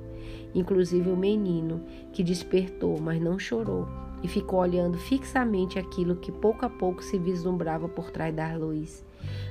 Inclusive 0.54 1.10
o 1.10 1.16
menino, 1.16 1.82
que 2.12 2.22
despertou, 2.22 3.00
mas 3.00 3.20
não 3.20 3.38
chorou, 3.38 3.88
e 4.22 4.28
ficou 4.28 4.60
olhando 4.60 4.98
fixamente 4.98 5.78
aquilo 5.78 6.16
que 6.16 6.30
pouco 6.30 6.64
a 6.64 6.70
pouco 6.70 7.02
se 7.02 7.18
vislumbrava 7.18 7.88
por 7.88 8.10
trás 8.10 8.34
da 8.34 8.54
luz. 8.56 9.04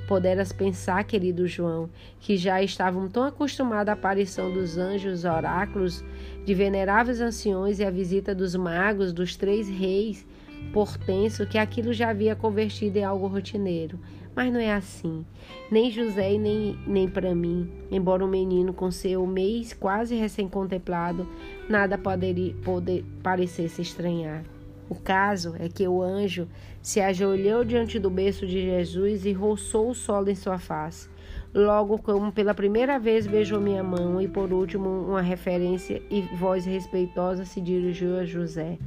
Poderas 0.08 0.52
pensar, 0.52 1.04
querido 1.04 1.48
João, 1.48 1.90
que 2.20 2.36
já 2.36 2.62
estavam 2.62 3.08
tão 3.08 3.24
acostumados 3.24 3.90
à 3.90 3.94
aparição 3.94 4.52
dos 4.52 4.78
anjos, 4.78 5.24
oráculos, 5.24 6.04
de 6.46 6.54
veneráveis 6.54 7.22
anciões 7.22 7.80
e 7.80 7.86
à 7.86 7.90
visita 7.90 8.36
dos 8.36 8.56
magos, 8.56 9.14
dos 9.14 9.36
três 9.36 9.70
reis, 9.70 10.26
portenso 10.74 11.46
que 11.46 11.58
aquilo 11.58 11.94
já 11.94 12.10
havia 12.10 12.36
convertido 12.36 12.98
em 12.98 13.04
algo 13.04 13.28
rotineiro. 13.28 14.00
Mas 14.36 14.52
não 14.52 14.60
é 14.60 14.74
assim. 14.74 15.26
Nem 15.70 15.92
José 15.92 16.38
nem, 16.38 16.78
nem 16.88 17.08
para 17.08 17.36
mim, 17.36 17.70
embora 17.92 18.24
um 18.24 18.30
menino 18.30 18.74
com 18.74 18.90
seu 18.90 19.26
mês 19.28 19.74
quase 19.74 20.16
recém-contemplado, 20.16 21.28
nada 21.70 21.98
poderia 21.98 22.54
poder 22.64 23.04
parecer 23.22 23.70
se 23.70 23.82
estranhar. 23.82 24.44
O 24.92 24.96
caso 24.96 25.56
é 25.58 25.70
que 25.70 25.88
o 25.88 26.02
anjo 26.02 26.50
se 26.82 27.00
ajoelhou 27.00 27.64
diante 27.64 27.98
do 27.98 28.10
berço 28.10 28.46
de 28.46 28.62
Jesus 28.62 29.26
e 29.26 29.32
roçou 29.32 29.92
o 29.92 29.96
solo 29.96 30.30
em 30.30 30.36
sua 30.36 30.58
face. 30.60 31.08
Logo, 31.54 31.98
como 31.98 32.30
pela 32.30 32.54
primeira 32.54 33.00
vez 33.00 33.26
beijou 33.26 33.62
minha 33.62 33.82
mão, 33.82 34.22
e 34.22 34.28
por 34.28 34.52
último, 34.52 34.90
uma 34.90 35.22
referência 35.22 36.02
e 36.12 36.20
voz 36.36 36.66
respeitosa 36.66 37.46
se 37.46 37.62
dirigiu 37.62 38.18
a 38.18 38.26
José. 38.26 38.78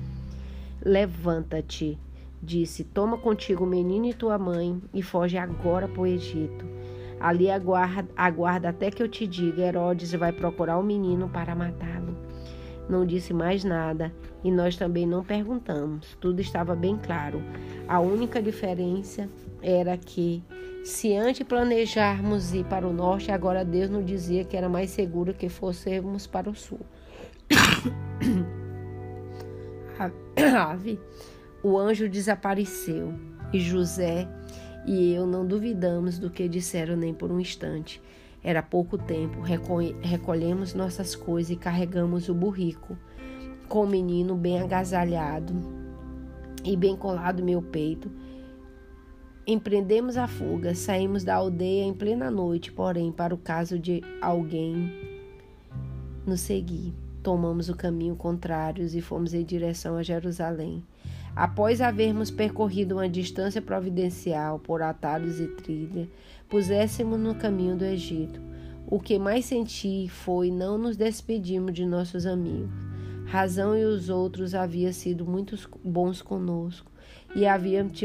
Levanta-te, 0.85 1.99
disse: 2.43 2.85
Toma 2.85 3.17
contigo 3.17 3.65
o 3.65 3.67
menino 3.67 4.05
e 4.05 4.13
tua 4.13 4.37
mãe 4.37 4.79
e 4.93 5.01
foge 5.01 5.39
agora 5.39 5.89
para 5.89 6.03
o 6.03 6.07
Egito. 6.07 6.67
Ali 7.19 7.51
aguarda, 7.51 8.07
aguarda 8.15 8.69
até 8.69 8.91
que 8.91 9.03
eu 9.03 9.09
te 9.09 9.27
diga: 9.27 9.63
Herodes 9.63 10.13
vai 10.13 10.33
procurar 10.33 10.77
o 10.77 10.83
menino 10.83 11.31
para 11.31 11.55
matá-lo. 11.55 12.04
Não 12.89 13.07
disse 13.07 13.33
mais 13.33 13.65
nada 13.65 14.13
e 14.43 14.51
nós 14.51 14.77
também 14.77 15.07
não 15.07 15.25
perguntamos. 15.25 16.17
Tudo 16.21 16.41
estava 16.41 16.75
bem 16.75 16.97
claro. 16.97 17.43
A 17.89 18.01
única 18.01 18.43
diferença 18.43 19.29
era 19.63 19.97
que, 19.97 20.43
se 20.85 21.17
antes 21.17 21.47
planejarmos 21.47 22.53
ir 22.53 22.65
para 22.65 22.87
o 22.87 22.93
norte, 22.93 23.33
agora 23.33 23.65
Deus 23.65 23.89
nos 23.89 24.05
dizia 24.05 24.45
que 24.45 24.57
era 24.57 24.69
mais 24.69 24.91
seguro 24.91 25.33
que 25.33 25.49
fôssemos 25.49 26.27
para 26.27 26.51
o 26.51 26.55
sul. 26.55 26.81
ave, 30.57 31.01
o 31.63 31.79
anjo 31.79 32.09
desapareceu 32.09 33.15
e 33.53 33.61
José 33.61 34.29
e 34.87 35.13
eu 35.15 35.27
não 35.27 35.47
duvidamos 35.47 36.19
do 36.19 36.31
que 36.31 36.49
disseram 36.49 36.97
nem 36.97 37.15
por 37.15 37.31
um 37.31 37.41
instante. 37.41 38.03
Era 38.45 38.63
pouco 38.63 38.99
tempo, 38.99 39.41
recolhemos 39.41 40.75
nossas 40.75 41.17
coisas 41.17 41.51
e 41.51 41.57
carregamos 41.57 42.29
o 42.29 42.35
burrico, 42.35 42.95
com 43.69 43.85
o 43.85 43.89
menino 43.89 44.37
bem 44.37 44.61
agasalhado 44.61 45.55
e 46.63 46.77
bem 46.77 46.95
colado 46.95 47.43
meu 47.43 47.63
peito. 47.63 48.11
Empreendemos 49.47 50.19
a 50.19 50.29
fuga, 50.29 50.75
saímos 50.75 51.25
da 51.25 51.37
aldeia 51.37 51.85
em 51.85 51.95
plena 51.95 52.31
noite, 52.31 52.71
porém, 52.71 53.11
para 53.11 53.35
o 53.35 53.39
caso 53.39 53.79
de 53.79 54.03
alguém 54.21 54.93
nos 56.27 56.41
seguir. 56.41 56.95
tomamos 57.23 57.71
o 57.71 57.75
caminho 57.75 58.15
contrário 58.15 58.85
e 58.85 59.01
fomos 59.01 59.33
em 59.33 59.43
direção 59.43 59.97
a 59.97 60.03
Jerusalém. 60.03 60.85
Após 61.35 61.81
havermos 61.81 62.31
percorrido 62.31 62.97
uma 62.97 63.09
distância 63.09 63.63
providencial 63.63 64.59
por 64.59 64.83
atalhos 64.83 65.41
e 65.41 65.49
trilha, 65.49 66.07
puséssemos 66.49 67.19
no 67.19 67.35
caminho 67.35 67.77
do 67.77 67.85
Egito. 67.85 68.41
O 68.87 69.01
que 69.01 69.19
mais 69.19 69.47
senti 69.47 70.09
foi 70.09 70.51
não 70.51 70.77
nos 70.77 70.97
despedirmos 70.97 71.73
de 71.73 71.87
nossos 71.87 72.27
amigos. 72.27 72.71
Razão 73.27 73.77
e 73.77 73.85
os 73.85 74.09
outros 74.09 74.55
haviam 74.55 74.93
sido 74.93 75.25
muito 75.25 75.57
bons 75.83 76.21
conosco 76.21 76.93
e 77.35 77.47
havíamos 77.47 77.99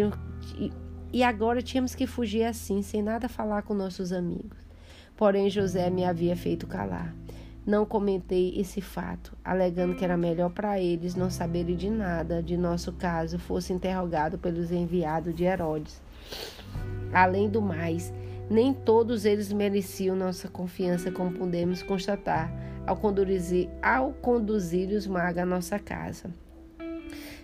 e 1.12 1.24
agora 1.24 1.62
tínhamos 1.62 1.96
que 1.96 2.06
fugir 2.06 2.44
assim, 2.44 2.82
sem 2.82 3.02
nada 3.02 3.28
falar 3.28 3.64
com 3.64 3.74
nossos 3.74 4.14
amigos. 4.14 4.58
Porém, 5.18 5.50
José 5.50 5.90
me 5.90 6.06
havia 6.06 6.36
feito 6.36 6.68
calar. 6.68 7.16
Não 7.66 7.86
comentei 7.86 8.54
esse 8.60 8.80
fato, 8.80 9.36
alegando 9.44 9.96
que 9.96 10.04
era 10.04 10.16
melhor 10.16 10.50
para 10.52 10.80
eles 10.80 11.16
não 11.16 11.30
saberem 11.30 11.76
de 11.76 11.90
nada 11.90 12.42
de 12.42 12.56
nosso 12.56 12.94
caso 12.94 13.38
fosse 13.38 13.74
interrogado 13.74 14.38
pelos 14.38 14.72
enviados 14.72 15.36
de 15.36 15.44
Herodes. 15.44 16.02
Além 17.12 17.50
do 17.50 17.62
mais, 17.62 18.14
nem 18.50 18.74
todos 18.74 19.26
eles 19.26 19.52
mereciam 19.54 20.16
nossa 20.16 20.48
confiança, 20.48 21.12
como 21.12 21.32
podemos 21.32 21.84
constatar 21.84 22.52
ao 22.88 22.98
conduzir, 22.98 23.70
ao 23.82 24.14
conduzir 24.14 24.90
os 24.90 25.06
magos 25.06 25.38
à 25.38 25.46
nossa 25.46 25.78
casa. 25.78 26.34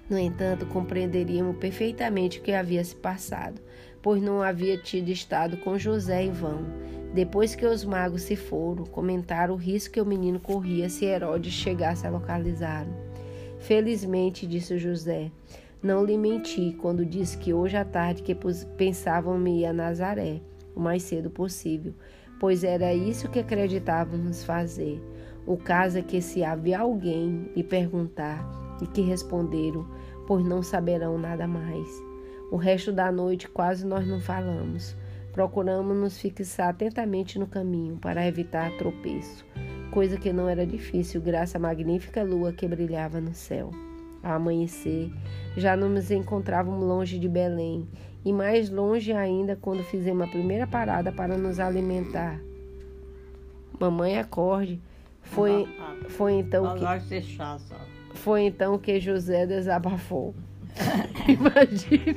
No 0.09 0.17
entanto, 0.17 0.65
compreenderíamos 0.67 1.57
perfeitamente 1.57 2.39
o 2.39 2.41
que 2.41 2.51
havia 2.51 2.83
se 2.83 2.95
passado, 2.95 3.61
pois 4.01 4.21
não 4.21 4.41
havia 4.41 4.77
tido 4.77 5.09
estado 5.09 5.57
com 5.57 5.77
José 5.77 6.23
em 6.23 6.31
vão. 6.31 6.63
Depois 7.13 7.55
que 7.55 7.65
os 7.65 7.83
magos 7.85 8.23
se 8.23 8.35
foram, 8.35 8.83
comentaram 8.85 9.53
o 9.53 9.57
risco 9.57 9.93
que 9.93 10.01
o 10.01 10.05
menino 10.05 10.39
corria 10.39 10.89
se 10.89 11.05
Herodes 11.05 11.53
chegasse 11.53 12.05
a 12.05 12.09
localizá-lo. 12.09 12.93
Felizmente, 13.59 14.45
disse 14.45 14.77
José, 14.77 15.31
não 15.81 16.03
lhe 16.03 16.17
menti 16.17 16.75
quando 16.79 17.05
disse 17.05 17.37
que 17.37 17.53
hoje 17.53 17.77
à 17.77 17.85
tarde 17.85 18.21
que 18.21 18.35
pensavam 18.77 19.37
me 19.39 19.61
ir 19.61 19.65
a 19.65 19.73
Nazaré, 19.73 20.41
o 20.75 20.79
mais 20.79 21.03
cedo 21.03 21.29
possível, 21.29 21.93
pois 22.39 22.63
era 22.63 22.93
isso 22.93 23.29
que 23.29 23.39
acreditávamos 23.39 24.43
fazer. 24.43 25.01
O 25.47 25.57
caso 25.57 25.97
é 25.97 26.01
que 26.01 26.21
se 26.21 26.43
havia 26.43 26.79
alguém 26.79 27.49
me 27.55 27.63
perguntar 27.63 28.43
e 28.81 28.87
que 28.87 29.01
responderam, 29.01 29.87
pois 30.27 30.43
não 30.43 30.61
saberão 30.61 31.17
nada 31.17 31.47
mais. 31.47 31.87
O 32.51 32.57
resto 32.57 32.91
da 32.91 33.11
noite 33.11 33.47
quase 33.47 33.85
nós 33.85 34.07
não 34.07 34.19
falamos. 34.19 34.95
Procuramos 35.31 35.95
nos 35.97 36.17
fixar 36.17 36.69
atentamente 36.69 37.37
no 37.37 37.47
caminho 37.47 37.97
para 37.97 38.25
evitar 38.25 38.71
tropeço, 38.77 39.45
coisa 39.91 40.17
que 40.17 40.31
não 40.31 40.47
era 40.47 40.65
difícil 40.65 41.21
graças 41.21 41.55
à 41.55 41.59
magnífica 41.59 42.23
lua 42.23 42.53
que 42.53 42.67
brilhava 42.67 43.19
no 43.19 43.33
céu. 43.33 43.71
Ao 44.23 44.33
amanhecer, 44.33 45.11
já 45.57 45.75
nos 45.75 46.09
encontrávamos 46.09 46.83
longe 46.83 47.19
de 47.19 47.27
Belém 47.27 47.87
e 48.25 48.33
mais 48.33 48.71
longe 48.71 49.13
ainda 49.13 49.55
quando 49.55 49.83
fizemos 49.83 50.27
a 50.27 50.31
primeira 50.31 50.65
parada 50.65 51.11
para 51.11 51.37
nos 51.37 51.59
alimentar. 51.59 52.41
Mamãe 53.79 54.17
acorde. 54.17 54.81
Foi, 55.21 55.67
foi 56.09 56.33
então 56.33 56.75
que. 56.75 58.17
Foi 58.17 58.41
então 58.43 58.77
que 58.79 58.99
José 58.99 59.45
desabafou. 59.45 60.33
Imagine. 61.27 62.15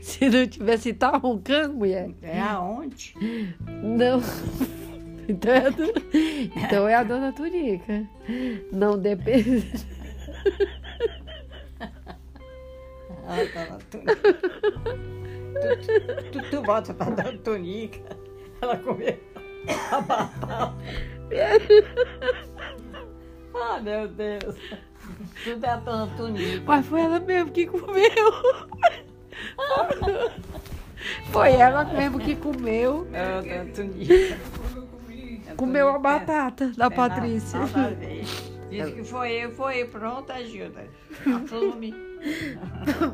Se 0.00 0.28
não 0.28 0.46
tivesse 0.46 0.92
tão 0.94 1.18
roncando, 1.18 1.74
mulher. 1.74 2.10
É 2.22 2.40
aonde? 2.40 3.14
Não. 3.82 4.20
Então 5.28 5.52
é, 5.52 5.66
a 5.66 5.70
dona, 5.70 5.92
então 6.56 6.88
é 6.88 6.94
a 6.94 7.04
dona 7.04 7.32
Tunica. 7.32 8.04
Não 8.72 8.98
depende. 8.98 9.70
Ah, 13.30 13.36
dona 13.54 13.78
Tunica. 13.90 14.16
Tu, 16.32 16.42
tu, 16.42 16.50
tu 16.50 16.62
volta 16.62 16.92
pra 16.94 17.10
dona 17.10 17.38
Tunica. 17.38 18.00
Ela 18.60 18.76
comeu 18.78 19.18
a 19.92 20.00
batata. 20.00 20.74
Ah, 23.54 23.80
meu 23.80 24.08
Deus. 24.08 24.56
Tudo 25.44 25.64
é 25.64 25.68
a 25.70 25.76
dona 25.76 26.06
Tunica. 26.16 26.62
Mas 26.66 26.86
foi 26.86 27.00
ela 27.02 27.20
mesmo 27.20 27.52
que 27.52 27.66
comeu. 27.66 28.32
Foi 31.32 31.52
ela 31.52 31.84
mesmo 31.84 32.18
que 32.18 32.34
comeu. 32.36 33.06
É 33.12 33.20
a 33.22 33.40
dona 33.40 33.66
Tunica. 33.72 34.38
Comeu 35.56 35.88
a 35.88 35.98
batata 35.98 36.72
da 36.76 36.86
É, 36.86 36.90
Patrícia. 36.90 37.60
a. 37.60 38.66
Disse 38.70 38.92
que 38.92 39.04
foi 39.04 39.32
eu, 39.32 39.50
foi 39.52 39.82
eu. 39.82 39.88
Pronto, 39.88 40.30
ajuda. 40.32 40.84
Assume. 41.44 42.09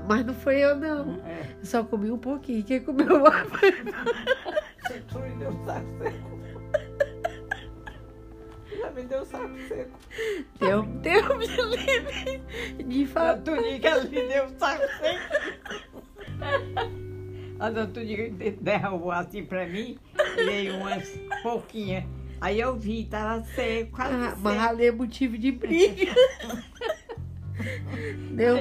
Mas 0.08 0.24
não 0.26 0.34
foi 0.34 0.56
eu, 0.56 0.74
não. 0.76 1.20
É. 1.24 1.46
Eu 1.60 1.64
só 1.66 1.84
comi 1.84 2.10
um 2.10 2.18
pouquinho. 2.18 2.64
Quem 2.64 2.80
comeu 2.80 3.20
mais 3.22 3.48
foi 3.48 3.70
me 3.72 5.30
deu 5.38 5.50
um 5.50 5.64
saco 5.64 5.86
seco. 5.98 6.36
Já 8.78 8.90
me 8.90 9.02
deu 9.02 9.20
um 9.20 9.24
saco 9.24 9.58
seco. 9.68 9.98
Deus, 10.58 10.86
Deus 11.02 11.38
me 11.38 11.46
livre 11.46 12.42
de 12.84 13.04
A 13.04 13.08
falar. 13.08 13.36
Tunica 13.38 13.96
lhe 13.98 14.28
deu 14.28 14.44
um 14.44 14.58
saco 14.58 14.84
seco. 15.00 16.02
A 17.58 17.86
Tunica 17.86 18.56
derrubou 18.60 19.10
assim 19.12 19.44
pra 19.44 19.66
mim 19.66 19.98
e 20.36 20.44
veio 20.44 20.76
umas 20.76 21.08
pouquinhas. 21.42 22.04
Aí 22.38 22.60
eu 22.60 22.76
vi, 22.76 23.06
tava 23.06 23.42
seco, 23.44 23.92
quase 23.92 24.14
Ah, 24.14 24.28
seco. 24.30 24.40
mas 24.42 24.58
ali 24.58 24.86
é 24.86 24.92
motivo 24.92 25.38
de 25.38 25.52
briga. 25.52 26.12
Deus, 28.32 28.60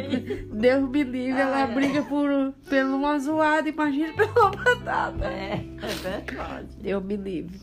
Deus 0.53 0.89
me 0.89 1.03
livre, 1.03 1.39
ela 1.41 1.63
Ah, 1.65 1.69
é. 1.69 1.73
briga 1.73 2.01
por, 2.03 2.29
pelo 2.69 2.95
uma 2.97 3.19
zoada, 3.19 3.67
imagina 3.67 4.13
pela 4.15 4.49
batata. 4.51 5.25
É, 5.25 5.65
é 5.81 5.87
verdade. 6.01 6.67
Deus 6.81 7.03
me 7.03 7.17
livre. 7.17 7.59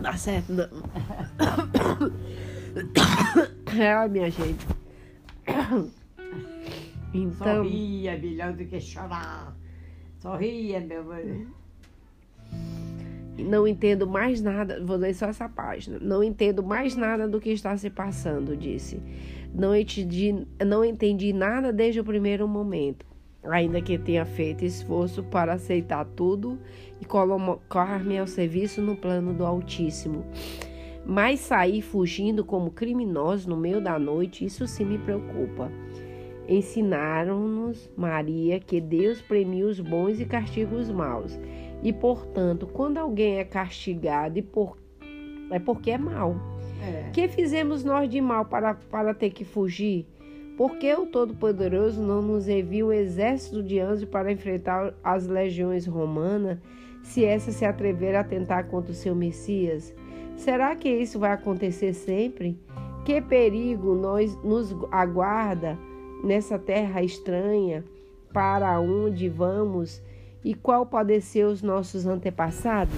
Dá 0.00 0.14
certo, 0.16 0.52
não. 0.52 0.68
É, 3.78 4.08
minha 4.08 4.30
gente. 4.30 4.66
Então, 7.14 7.62
Sorria 7.64 8.16
melhor 8.16 8.54
do 8.54 8.64
que 8.64 8.80
chorar. 8.80 9.54
Sorria, 10.18 10.80
meu 10.80 11.02
amor. 11.02 11.46
não 13.38 13.68
entendo 13.68 14.06
mais 14.06 14.40
nada. 14.40 14.82
Vou 14.82 14.96
ler 14.96 15.14
só 15.14 15.26
essa 15.26 15.46
página. 15.46 15.98
Não 16.00 16.24
entendo 16.24 16.62
mais 16.62 16.96
nada 16.96 17.28
do 17.28 17.38
que 17.38 17.50
está 17.50 17.76
se 17.76 17.90
passando, 17.90 18.56
disse. 18.56 18.98
Não 19.54 19.74
entendi, 19.76 20.46
não 20.64 20.84
entendi 20.84 21.32
nada 21.32 21.72
desde 21.72 22.00
o 22.00 22.04
primeiro 22.04 22.48
momento. 22.48 23.04
Ainda 23.44 23.82
que 23.82 23.98
tenha 23.98 24.24
feito 24.24 24.64
esforço 24.64 25.22
para 25.24 25.54
aceitar 25.54 26.04
tudo 26.04 26.58
e 27.00 27.04
colocar-me 27.04 28.18
ao 28.18 28.26
serviço 28.26 28.80
no 28.80 28.96
plano 28.96 29.34
do 29.34 29.44
Altíssimo. 29.44 30.24
Mas 31.04 31.40
sair 31.40 31.82
fugindo 31.82 32.44
como 32.44 32.70
criminoso 32.70 33.50
no 33.50 33.56
meio 33.56 33.80
da 33.80 33.98
noite, 33.98 34.44
isso 34.44 34.66
sim 34.66 34.84
me 34.84 34.98
preocupa. 34.98 35.70
Ensinaram-nos, 36.48 37.90
Maria, 37.96 38.60
que 38.60 38.80
Deus 38.80 39.20
premia 39.20 39.66
os 39.66 39.80
bons 39.80 40.20
e 40.20 40.24
castiga 40.24 40.74
os 40.74 40.88
maus. 40.88 41.38
E, 41.82 41.92
portanto, 41.92 42.66
quando 42.66 42.98
alguém 42.98 43.38
é 43.38 43.44
castigado 43.44 44.38
é 45.50 45.58
porque 45.58 45.90
é 45.90 45.98
mal. 45.98 46.51
É. 46.82 47.10
Que 47.12 47.28
fizemos 47.28 47.84
nós 47.84 48.10
de 48.10 48.20
mal 48.20 48.44
para, 48.44 48.74
para 48.74 49.14
ter 49.14 49.30
que 49.30 49.44
fugir? 49.44 50.06
Por 50.56 50.76
que 50.76 50.92
o 50.94 51.06
Todo-Poderoso 51.06 52.02
não 52.02 52.20
nos 52.20 52.48
envia 52.48 52.84
um 52.84 52.92
exército 52.92 53.62
de 53.62 53.80
anjos 53.80 54.04
para 54.04 54.30
enfrentar 54.30 54.94
as 55.02 55.26
legiões 55.26 55.86
romanas, 55.86 56.58
se 57.02 57.24
essa 57.24 57.50
se 57.50 57.64
atrever 57.64 58.14
a 58.14 58.20
atentar 58.20 58.66
contra 58.66 58.92
o 58.92 58.94
seu 58.94 59.14
Messias? 59.14 59.94
Será 60.36 60.74
que 60.76 60.88
isso 60.88 61.18
vai 61.18 61.32
acontecer 61.32 61.94
sempre? 61.94 62.58
Que 63.04 63.20
perigo 63.20 63.94
nós 63.94 64.36
nos 64.42 64.74
aguarda 64.90 65.78
nessa 66.22 66.58
terra 66.58 67.02
estranha? 67.02 67.84
Para 68.32 68.78
onde 68.80 69.28
vamos? 69.28 70.02
E 70.44 70.54
qual 70.54 70.88
ser 71.20 71.44
os 71.44 71.62
nossos 71.62 72.06
antepassados? 72.06 72.94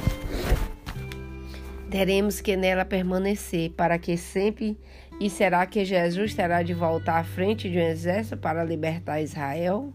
Teremos 1.94 2.40
que 2.40 2.56
nela 2.56 2.84
permanecer, 2.84 3.70
para 3.70 4.00
que 4.00 4.16
sempre. 4.16 4.76
E 5.20 5.30
será 5.30 5.64
que 5.64 5.84
Jesus 5.84 6.34
terá 6.34 6.60
de 6.60 6.74
voltar 6.74 7.20
à 7.20 7.22
frente 7.22 7.70
de 7.70 7.78
um 7.78 7.82
exército 7.82 8.36
para 8.36 8.64
libertar 8.64 9.22
Israel? 9.22 9.92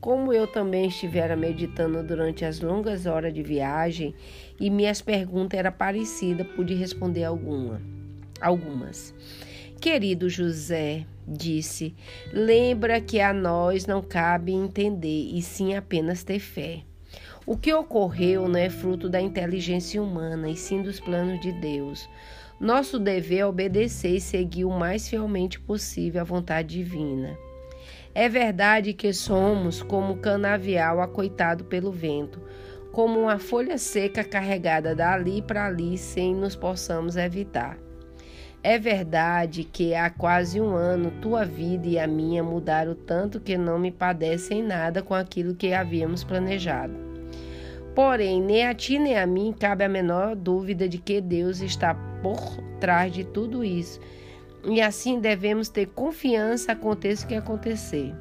Como 0.00 0.32
eu 0.32 0.46
também 0.46 0.86
estivera 0.88 1.36
meditando 1.36 2.02
durante 2.02 2.42
as 2.42 2.60
longas 2.60 3.04
horas 3.04 3.34
de 3.34 3.42
viagem 3.42 4.14
e 4.58 4.70
minhas 4.70 5.02
perguntas 5.02 5.58
eram 5.58 5.72
parecidas, 5.72 6.46
pude 6.56 6.72
responder 6.72 7.24
alguma, 7.24 7.82
algumas. 8.40 9.12
Querido 9.78 10.26
José, 10.26 11.04
disse, 11.28 11.94
lembra 12.32 12.98
que 12.98 13.20
a 13.20 13.34
nós 13.34 13.84
não 13.84 14.00
cabe 14.00 14.52
entender 14.52 15.34
e 15.34 15.42
sim 15.42 15.74
apenas 15.74 16.24
ter 16.24 16.38
fé. 16.38 16.80
O 17.50 17.56
que 17.56 17.74
ocorreu 17.74 18.48
não 18.48 18.60
é 18.60 18.70
fruto 18.70 19.08
da 19.08 19.20
inteligência 19.20 20.00
humana, 20.00 20.48
e 20.48 20.56
sim 20.56 20.82
dos 20.82 21.00
planos 21.00 21.40
de 21.40 21.50
Deus. 21.50 22.08
Nosso 22.60 22.96
dever 22.96 23.38
é 23.38 23.44
obedecer 23.44 24.14
e 24.14 24.20
seguir 24.20 24.64
o 24.64 24.70
mais 24.70 25.08
fielmente 25.08 25.58
possível 25.58 26.20
a 26.20 26.24
vontade 26.24 26.78
divina. 26.78 27.36
É 28.14 28.28
verdade 28.28 28.92
que 28.92 29.12
somos 29.12 29.82
como 29.82 30.18
canavial 30.18 31.00
acoitado 31.00 31.64
pelo 31.64 31.90
vento, 31.90 32.40
como 32.92 33.18
uma 33.18 33.40
folha 33.40 33.78
seca 33.78 34.22
carregada 34.22 34.94
dali 34.94 35.42
para 35.42 35.66
ali 35.66 35.98
sem 35.98 36.32
nos 36.32 36.54
possamos 36.54 37.16
evitar. 37.16 37.76
É 38.62 38.78
verdade 38.78 39.64
que 39.64 39.92
há 39.92 40.08
quase 40.08 40.60
um 40.60 40.76
ano 40.76 41.10
tua 41.20 41.44
vida 41.44 41.88
e 41.88 41.98
a 41.98 42.06
minha 42.06 42.44
mudaram 42.44 42.94
tanto 42.94 43.40
que 43.40 43.58
não 43.58 43.76
me 43.76 43.90
padecem 43.90 44.62
nada 44.62 45.02
com 45.02 45.14
aquilo 45.14 45.56
que 45.56 45.74
havíamos 45.74 46.22
planejado. 46.22 47.09
Porém, 48.02 48.40
nem 48.40 48.66
a 48.66 48.72
ti 48.72 48.98
nem 48.98 49.18
a 49.18 49.26
mim 49.26 49.52
cabe 49.52 49.84
a 49.84 49.88
menor 49.88 50.34
dúvida 50.34 50.88
de 50.88 50.96
que 50.96 51.20
Deus 51.20 51.60
está 51.60 51.94
por 52.22 52.40
trás 52.80 53.12
de 53.12 53.24
tudo 53.24 53.62
isso, 53.62 54.00
e 54.64 54.80
assim 54.80 55.20
devemos 55.20 55.68
ter 55.68 55.84
confiança 55.88 56.72
aconteça 56.72 57.26
o 57.26 57.28
que 57.28 57.34
acontecer. 57.34 58.14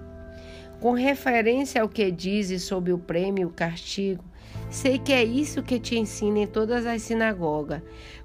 Com 0.82 0.92
referência 0.92 1.82
ao 1.82 1.88
que 1.88 2.12
dizes 2.12 2.64
sobre 2.64 2.92
o 2.92 2.98
prêmio 2.98 3.44
e 3.44 3.46
o 3.46 3.52
castigo, 3.52 4.22
sei 4.70 5.00
que 5.00 5.14
é 5.14 5.24
isso 5.24 5.64
que 5.64 5.80
te 5.80 5.98
ensina 5.98 6.40
em 6.40 6.48
todas 6.48 6.86
as 6.86 7.02
sinagogas. 7.02 7.82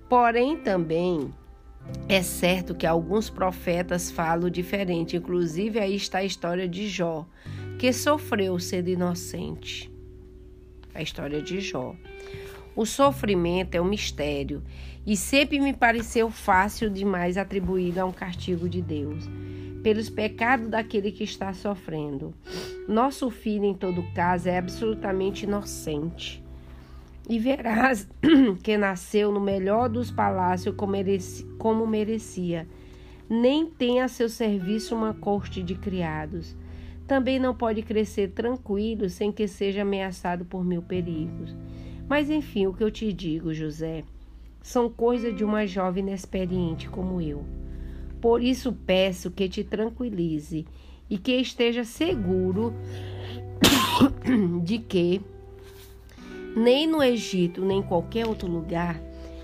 Porém, 0.09 0.57
também 0.57 1.33
é 2.09 2.21
certo 2.21 2.75
que 2.75 2.85
alguns 2.85 3.31
profetas 3.31 4.11
falam 4.11 4.51
diferente, 4.51 5.17
inclusive 5.17 5.79
aí 5.79 5.95
está 5.95 6.19
a 6.19 6.25
história 6.25 6.69
de 6.69 6.89
Jó, 6.89 7.25
que 7.79 7.93
sofreu 7.93 8.59
sendo 8.59 8.89
inocente. 8.89 9.94
A 10.95 11.03
história 11.03 11.43
de 11.43 11.61
Jó. 11.61 11.95
O 12.77 12.87
sofrimento 12.87 13.75
é 13.75 13.81
um 13.81 13.85
mistério 13.85 14.63
e 15.07 15.17
sempre 15.17 15.61
me 15.61 15.73
pareceu 15.73 16.31
fácil 16.31 16.89
demais 16.89 17.37
atribuído 17.37 18.01
a 18.01 18.05
um 18.05 18.13
castigo 18.13 18.69
de 18.69 18.81
Deus, 18.81 19.29
pelos 19.83 20.09
pecados 20.09 20.69
daquele 20.69 21.13
que 21.13 21.25
está 21.25 21.53
sofrendo. 21.53 22.35
Nosso 22.89 23.31
filho, 23.31 23.65
em 23.65 23.75
todo 23.75 24.03
caso, 24.15 24.49
é 24.49 24.59
absolutamente 24.59 25.45
inocente 25.45 26.45
e 27.29 27.39
verás 27.39 28.09
que 28.63 28.77
nasceu 28.77 29.33
no 29.33 29.41
melhor 29.41 29.89
dos 29.89 30.11
palácios 30.11 30.75
como 31.59 31.87
merecia. 31.87 32.69
Nem 33.29 33.67
tem 33.67 34.01
a 34.01 34.09
seu 34.09 34.29
serviço 34.29 34.95
uma 34.95 35.15
corte 35.15 35.63
de 35.63 35.75
criados. 35.75 36.55
Também 37.07 37.39
não 37.39 37.55
pode 37.55 37.83
crescer 37.83 38.29
tranquilo 38.29 39.09
sem 39.09 39.31
que 39.31 39.47
seja 39.47 39.83
ameaçado 39.83 40.45
por 40.45 40.65
mil 40.65 40.83
perigos. 40.83 41.55
Mas 42.09 42.31
enfim, 42.31 42.67
o 42.67 42.73
que 42.73 42.83
eu 42.83 42.91
te 42.91 43.13
digo, 43.13 43.53
José, 43.53 44.05
são 44.63 44.89
coisas 44.89 45.37
de 45.37 45.45
uma 45.45 45.67
jovem 45.67 46.03
inexperiente 46.03 46.89
como 46.89 47.21
eu. 47.21 47.45
Por 48.21 48.43
isso 48.43 48.73
peço 48.73 49.31
que 49.31 49.49
te 49.49 49.63
tranquilize 49.63 50.67
e 51.11 51.19
que 51.19 51.33
esteja 51.33 51.85
seguro 51.85 52.73
de 54.65 54.79
que 54.79 55.21
nem 56.57 56.87
no 56.87 57.03
Egito, 57.03 57.65
nem 57.65 57.81
em 57.81 57.83
qualquer 57.83 58.27
outro 58.27 58.49
lugar, 58.49 59.01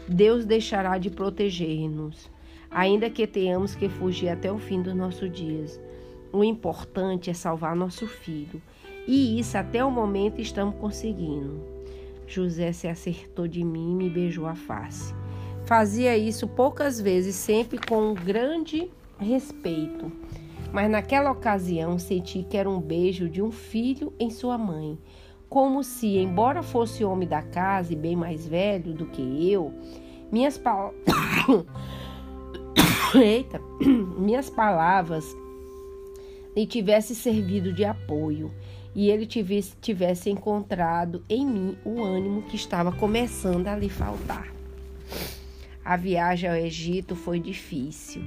Deus 0.09 0.45
deixará 0.45 0.97
de 0.97 1.11
proteger-nos, 1.11 2.31
ainda 2.71 3.11
que 3.11 3.27
tenhamos 3.27 3.75
que 3.75 3.89
fugir 3.89 4.29
até 4.29 4.51
o 4.51 4.59
fim 4.59 4.81
dos 4.81 4.95
nossos 4.95 5.31
dias. 5.31 5.81
O 6.33 6.45
importante 6.45 7.29
é 7.29 7.35
salvar 7.35 7.75
nosso 7.75 8.07
filho, 8.07 8.63
e 9.07 9.41
isso 9.41 9.59
até 9.59 9.85
o 9.85 9.91
momento 9.91 10.41
estamos 10.41 10.77
conseguindo. 10.77 11.61
José 12.27 12.73
se 12.73 12.87
acertou 12.87 13.49
de 13.49 13.65
mim 13.65 13.93
e 13.93 13.95
me 13.97 14.09
beijou 14.09 14.47
a 14.47 14.55
face. 14.55 15.13
Fazia 15.65 16.17
isso 16.17 16.47
poucas 16.47 17.01
vezes, 17.01 17.35
sempre 17.35 17.79
com 17.79 18.11
um 18.11 18.15
grande 18.15 18.89
respeito. 19.19 20.13
Mas 20.73 20.89
naquela 20.89 21.33
ocasião 21.33 21.99
senti 21.99 22.45
que 22.45 22.57
era 22.57 22.71
um 22.71 22.81
beijo 22.81 23.29
de 23.29 23.43
um 23.43 23.51
filho 23.51 24.13
em 24.19 24.31
sua 24.31 24.57
mãe, 24.57 24.97
como 25.49 25.83
se, 25.83 26.17
embora 26.17 26.63
fosse 26.63 27.05
homem 27.05 27.29
da 27.29 27.43
casa 27.43 27.93
e 27.93 27.97
bem 27.97 28.15
mais 28.15 28.47
velho 28.47 28.95
do 28.95 29.07
que 29.07 29.51
eu, 29.51 29.75
minhas 30.31 30.57
palavras. 30.57 30.95
Eita, 33.13 33.61
minhas 34.17 34.49
palavras 34.49 35.37
lhe 36.61 36.67
tivesse 36.67 37.15
servido 37.15 37.73
de 37.73 37.87
apoio 37.87 38.53
e 38.95 39.09
ele 39.09 39.25
tivesse, 39.25 39.73
tivesse 39.81 40.29
encontrado 40.29 41.25
em 41.27 41.47
mim 41.47 41.79
o 41.87 42.03
ânimo 42.03 42.43
que 42.43 42.57
estava 42.57 42.93
começando 42.93 43.67
a 43.67 43.75
lhe 43.75 43.89
faltar. 43.89 44.53
A 45.83 45.97
viagem 45.97 46.51
ao 46.51 46.57
Egito 46.57 47.17
foi 47.17 47.41
difícil. 47.41 48.23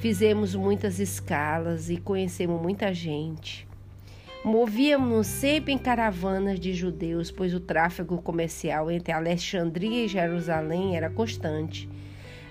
Fizemos 0.00 0.56
muitas 0.56 0.98
escalas 0.98 1.88
e 1.88 1.96
conhecemos 1.98 2.60
muita 2.60 2.92
gente. 2.92 3.66
Movíamos-nos 4.44 5.28
sempre 5.28 5.72
em 5.72 5.78
caravanas 5.78 6.58
de 6.58 6.72
judeus, 6.72 7.30
pois 7.30 7.54
o 7.54 7.60
tráfego 7.60 8.20
comercial 8.20 8.90
entre 8.90 9.12
Alexandria 9.12 10.04
e 10.04 10.08
Jerusalém 10.08 10.96
era 10.96 11.10
constante. 11.10 11.88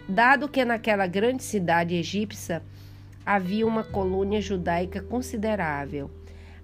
Dado 0.08 0.48
que 0.48 0.64
naquela 0.64 1.06
grande 1.06 1.44
cidade 1.44 1.96
egípcia 1.96 2.64
havia 3.28 3.68
uma 3.68 3.84
colônia 3.84 4.40
judaica 4.40 5.02
considerável, 5.02 6.10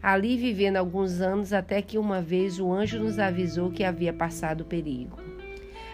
ali 0.02 0.38
vivendo 0.38 0.78
alguns 0.78 1.20
anos 1.20 1.52
até 1.52 1.82
que 1.82 1.98
uma 1.98 2.22
vez 2.22 2.58
o 2.58 2.72
anjo 2.72 3.00
nos 3.00 3.20
avisou 3.20 3.70
que 3.70 3.84
havia 3.84 4.14
passado 4.14 4.64
perigo. 4.64 5.18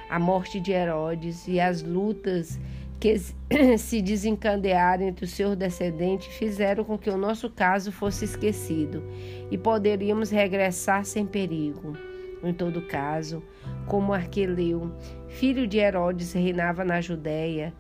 A 0.08 0.20
morte 0.20 0.60
de 0.60 0.72
Herodes 0.72 1.48
e 1.48 1.60
as 1.60 1.82
lutas 1.82 2.60
que 3.00 3.16
se 3.80 4.00
desencadearam 4.00 5.06
entre 5.08 5.26
os 5.26 5.32
seus 5.32 5.56
descendentes 5.56 6.28
fizeram 6.36 6.84
com 6.84 7.00
que 7.00 7.10
o 7.10 7.18
nosso 7.18 7.50
caso 7.50 7.92
fosse 7.92 8.26
esquecido 8.26 9.04
e 9.50 9.58
poderíamos 9.58 10.30
regressar 10.30 11.04
sem 11.04 11.26
perigo. 11.26 11.98
Em 12.44 12.54
todo 12.54 12.84
caso, 12.84 13.42
como 13.88 14.14
Arqueleu, 14.14 14.92
filho 15.30 15.66
de 15.66 15.80
Herodes, 15.80 16.32
reinava 16.32 16.86
na 16.86 17.02
Judéia, 17.02 17.74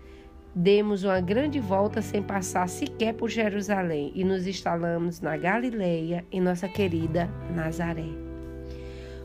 demos 0.56 1.04
uma 1.04 1.22
grande 1.22 1.60
volta 1.60 2.02
sem 2.02 2.22
passar 2.22 2.68
sequer 2.68 3.14
por 3.14 3.30
Jerusalém 3.30 4.12
e 4.16 4.24
nos 4.24 4.48
instalamos 4.48 5.22
na 5.22 5.38
Galileia, 5.38 6.26
em 6.32 6.42
nossa 6.42 6.68
querida 6.68 7.30
Nazaré. 7.56 8.10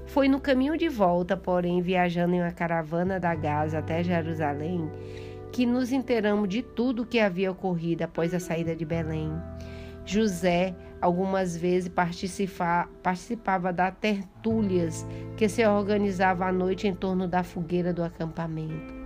Foi 0.07 0.29
no 0.29 0.41
caminho 0.41 0.77
de 0.77 0.89
volta, 0.89 1.37
porém, 1.37 1.81
viajando 1.81 2.35
em 2.35 2.41
uma 2.41 2.53
caravana 2.53 3.19
da 3.19 3.35
Gaza 3.35 3.79
até 3.79 4.03
Jerusalém, 4.03 4.89
que 5.51 5.65
nos 5.65 5.93
inteiramos 5.93 6.49
de 6.49 6.63
tudo 6.63 7.03
o 7.03 7.07
que 7.07 7.19
havia 7.19 7.51
ocorrido 7.51 8.05
após 8.05 8.35
a 8.35 8.39
saída 8.41 8.77
de 8.77 8.85
Belém. 8.85 9.33
José 10.05 10.75
algumas 11.01 11.57
vezes 11.57 11.89
participa, 11.89 12.89
participava 13.03 13.73
das 13.73 13.95
tertúlias 13.99 15.07
que 15.37 15.49
se 15.49 15.67
organizava 15.67 16.47
à 16.47 16.53
noite 16.53 16.87
em 16.87 16.95
torno 16.95 17.27
da 17.27 17.43
fogueira 17.43 17.93
do 17.93 18.05
acampamento. 18.05 19.04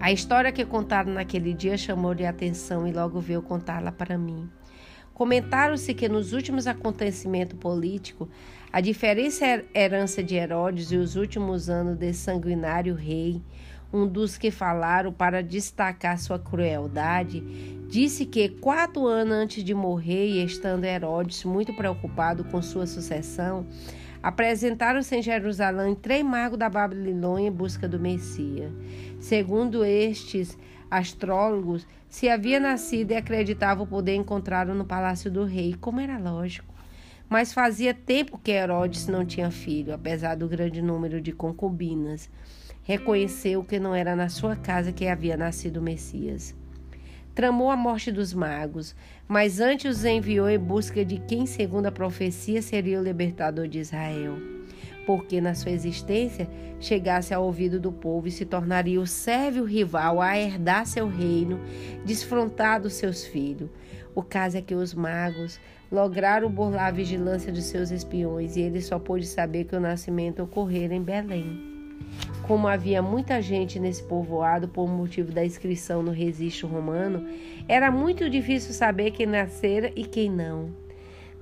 A 0.00 0.12
história 0.12 0.52
que 0.52 0.64
contaram 0.64 1.12
naquele 1.12 1.52
dia 1.52 1.76
chamou-lhe 1.76 2.24
a 2.24 2.30
atenção 2.30 2.86
e 2.86 2.92
logo 2.92 3.20
veio 3.20 3.42
contá-la 3.42 3.90
para 3.90 4.16
mim. 4.16 4.48
Comentaram-se 5.12 5.92
que 5.94 6.08
nos 6.08 6.32
últimos 6.32 6.66
acontecimentos 6.66 7.58
políticos, 7.58 8.28
a 8.72 8.80
diferença 8.80 9.64
herança 9.74 10.22
de 10.22 10.36
Herodes 10.36 10.92
e 10.92 10.96
os 10.96 11.16
últimos 11.16 11.68
anos 11.68 11.96
desse 11.96 12.20
sanguinário 12.20 12.94
rei 12.94 13.42
um 13.92 14.06
dos 14.06 14.36
que 14.36 14.50
falaram 14.50 15.12
para 15.12 15.42
destacar 15.42 16.18
sua 16.18 16.38
crueldade, 16.38 17.40
disse 17.88 18.26
que 18.26 18.48
quatro 18.48 19.06
anos 19.06 19.32
antes 19.32 19.64
de 19.64 19.74
morrer, 19.74 20.26
e 20.26 20.44
estando 20.44 20.84
Herodes 20.84 21.44
muito 21.44 21.74
preocupado 21.74 22.44
com 22.44 22.60
sua 22.60 22.86
sucessão, 22.86 23.66
apresentaram-se 24.22 25.16
em 25.16 25.22
Jerusalém 25.22 25.94
três 25.94 26.24
magos 26.24 26.58
da 26.58 26.68
Babilônia 26.68 27.48
em 27.48 27.52
busca 27.52 27.88
do 27.88 27.98
Messias. 27.98 28.72
Segundo 29.20 29.84
estes 29.84 30.56
astrólogos, 30.90 31.86
se 32.08 32.28
havia 32.28 32.58
nascido 32.58 33.10
e 33.10 33.16
acreditavam 33.16 33.86
poder 33.86 34.14
encontrá-lo 34.14 34.74
no 34.74 34.84
palácio 34.84 35.30
do 35.30 35.44
rei, 35.44 35.74
como 35.80 36.00
era 36.00 36.18
lógico. 36.18 36.74
Mas 37.28 37.52
fazia 37.52 37.92
tempo 37.92 38.38
que 38.38 38.50
Herodes 38.50 39.06
não 39.06 39.24
tinha 39.24 39.50
filho, 39.50 39.92
apesar 39.92 40.34
do 40.34 40.48
grande 40.48 40.80
número 40.80 41.20
de 41.20 41.32
concubinas 41.32 42.30
reconheceu 42.88 43.62
que 43.62 43.78
não 43.78 43.94
era 43.94 44.16
na 44.16 44.30
sua 44.30 44.56
casa 44.56 44.94
que 44.94 45.06
havia 45.06 45.36
nascido 45.36 45.76
o 45.76 45.82
Messias. 45.82 46.56
Tramou 47.34 47.70
a 47.70 47.76
morte 47.76 48.10
dos 48.10 48.32
magos, 48.32 48.96
mas 49.28 49.60
antes 49.60 49.98
os 49.98 50.04
enviou 50.06 50.48
em 50.48 50.58
busca 50.58 51.04
de 51.04 51.18
quem, 51.18 51.44
segundo 51.44 51.86
a 51.86 51.92
profecia, 51.92 52.62
seria 52.62 52.98
o 52.98 53.04
libertador 53.04 53.68
de 53.68 53.78
Israel. 53.78 54.36
Porque 55.06 55.40
na 55.40 55.54
sua 55.54 55.70
existência 55.70 56.48
chegasse 56.80 57.34
ao 57.34 57.44
ouvido 57.44 57.78
do 57.78 57.92
povo 57.92 58.26
e 58.26 58.30
se 58.30 58.46
tornaria 58.46 59.00
o 59.00 59.06
sérvio 59.06 59.64
rival 59.64 60.20
a 60.20 60.38
herdar 60.38 60.86
seu 60.86 61.06
reino, 61.08 61.60
desfrontado 62.04 62.88
seus 62.88 63.24
filhos. 63.26 63.68
O 64.14 64.22
caso 64.22 64.56
é 64.56 64.62
que 64.62 64.74
os 64.74 64.94
magos 64.94 65.60
lograram 65.92 66.50
burlar 66.50 66.86
a 66.86 66.90
vigilância 66.90 67.52
de 67.52 67.62
seus 67.62 67.90
espiões 67.90 68.56
e 68.56 68.60
ele 68.60 68.80
só 68.80 68.98
pôde 68.98 69.26
saber 69.26 69.64
que 69.64 69.76
o 69.76 69.80
nascimento 69.80 70.42
ocorrera 70.42 70.94
em 70.94 71.02
Belém. 71.02 71.78
Como 72.48 72.66
havia 72.66 73.02
muita 73.02 73.42
gente 73.42 73.78
nesse 73.78 74.02
povoado 74.02 74.68
por 74.68 74.88
motivo 74.88 75.30
da 75.30 75.44
inscrição 75.44 76.02
no 76.02 76.10
registro 76.10 76.66
romano, 76.66 77.28
era 77.68 77.90
muito 77.90 78.30
difícil 78.30 78.72
saber 78.72 79.10
quem 79.10 79.26
nascera 79.26 79.92
e 79.94 80.02
quem 80.02 80.30
não. 80.30 80.70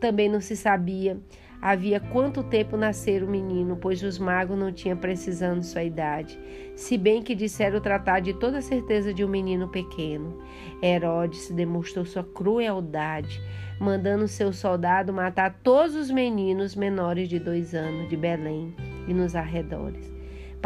Também 0.01 0.29
não 0.29 0.41
se 0.41 0.57
sabia 0.57 1.17
havia 1.63 2.01
quanto 2.01 2.43
tempo 2.43 2.77
nascera 2.77 3.25
o 3.25 3.31
menino, 3.31 3.77
pois 3.77 4.03
os 4.03 4.19
magos 4.19 4.59
não 4.59 4.73
tinham 4.73 4.97
precisando 4.97 5.63
sua 5.63 5.85
idade, 5.85 6.39
se 6.75 6.99
bem 6.99 7.23
que 7.23 7.35
disseram 7.35 7.81
tratar 7.81 8.21
de 8.21 8.35
toda 8.35 8.61
certeza 8.61 9.15
de 9.15 9.25
um 9.25 9.29
menino 9.29 9.69
pequeno. 9.69 10.39
Herodes 10.83 11.51
demonstrou 11.51 12.05
sua 12.05 12.25
crueldade, 12.25 13.41
mandando 13.81 14.27
seu 14.27 14.53
soldado 14.53 15.13
matar 15.13 15.61
todos 15.63 15.95
os 15.95 16.11
meninos 16.11 16.75
menores 16.75 17.29
de 17.29 17.39
dois 17.39 17.75
anos 17.75 18.09
de 18.09 18.17
Belém 18.17 18.75
e 19.09 19.15
nos 19.15 19.35
arredores 19.35 20.16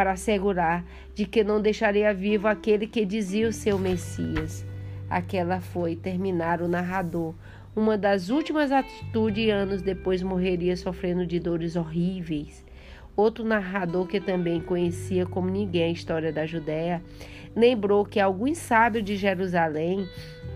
para 0.00 0.12
assegurar 0.12 0.82
de 1.14 1.26
que 1.26 1.44
não 1.44 1.60
deixaria 1.60 2.14
vivo 2.14 2.48
aquele 2.48 2.86
que 2.86 3.04
dizia 3.04 3.46
o 3.46 3.52
seu 3.52 3.78
Messias. 3.78 4.64
Aquela 5.10 5.60
foi 5.60 5.94
terminar 5.94 6.62
o 6.62 6.68
narrador. 6.68 7.34
Uma 7.76 7.98
das 7.98 8.30
últimas 8.30 8.72
atitudes 8.72 9.50
anos 9.50 9.82
depois 9.82 10.22
morreria 10.22 10.74
sofrendo 10.74 11.26
de 11.26 11.38
dores 11.38 11.76
horríveis. 11.76 12.64
Outro 13.14 13.44
narrador 13.44 14.06
que 14.06 14.22
também 14.22 14.58
conhecia 14.58 15.26
como 15.26 15.50
ninguém 15.50 15.82
a 15.82 15.92
história 15.92 16.32
da 16.32 16.46
Judéia, 16.46 17.02
lembrou 17.54 18.02
que 18.02 18.18
alguns 18.18 18.56
sábios 18.56 19.04
de 19.04 19.16
Jerusalém, 19.16 20.08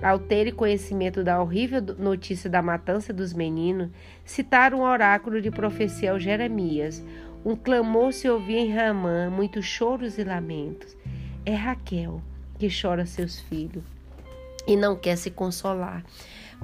ao 0.02 0.18
terem 0.18 0.54
conhecimento 0.54 1.22
da 1.22 1.42
horrível 1.42 1.82
notícia 1.98 2.48
da 2.48 2.62
matança 2.62 3.12
dos 3.12 3.34
meninos, 3.34 3.90
citaram 4.24 4.78
o 4.78 4.84
oráculo 4.84 5.42
de 5.42 5.50
profecia 5.50 6.12
ao 6.12 6.18
Jeremias, 6.18 7.04
um 7.44 7.54
clamor 7.54 8.12
se 8.12 8.28
ouvia 8.28 8.58
em 8.58 8.72
Ramã, 8.72 9.28
muitos 9.28 9.66
choros 9.66 10.16
e 10.16 10.24
lamentos. 10.24 10.96
É 11.44 11.54
Raquel 11.54 12.22
que 12.58 12.68
chora 12.70 13.04
seus 13.04 13.38
filhos 13.40 13.84
e 14.66 14.76
não 14.76 14.96
quer 14.96 15.16
se 15.16 15.30
consolar, 15.30 16.02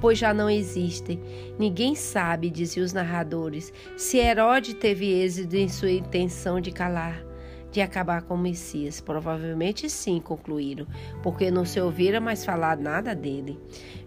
pois 0.00 0.18
já 0.18 0.32
não 0.32 0.48
existem. 0.48 1.20
Ninguém 1.58 1.94
sabe, 1.94 2.48
diziam 2.48 2.84
os 2.84 2.94
narradores, 2.94 3.72
se 3.96 4.16
Herodes 4.16 4.72
teve 4.72 5.06
êxito 5.06 5.54
em 5.54 5.68
sua 5.68 5.90
intenção 5.90 6.60
de 6.60 6.70
calar, 6.70 7.22
de 7.70 7.82
acabar 7.82 8.22
com 8.22 8.34
o 8.34 8.38
Messias. 8.38 9.02
Provavelmente 9.02 9.90
sim, 9.90 10.18
concluíram, 10.18 10.86
porque 11.22 11.50
não 11.50 11.66
se 11.66 11.78
ouvira 11.78 12.22
mais 12.22 12.42
falar 12.42 12.78
nada 12.78 13.14
dele. 13.14 13.58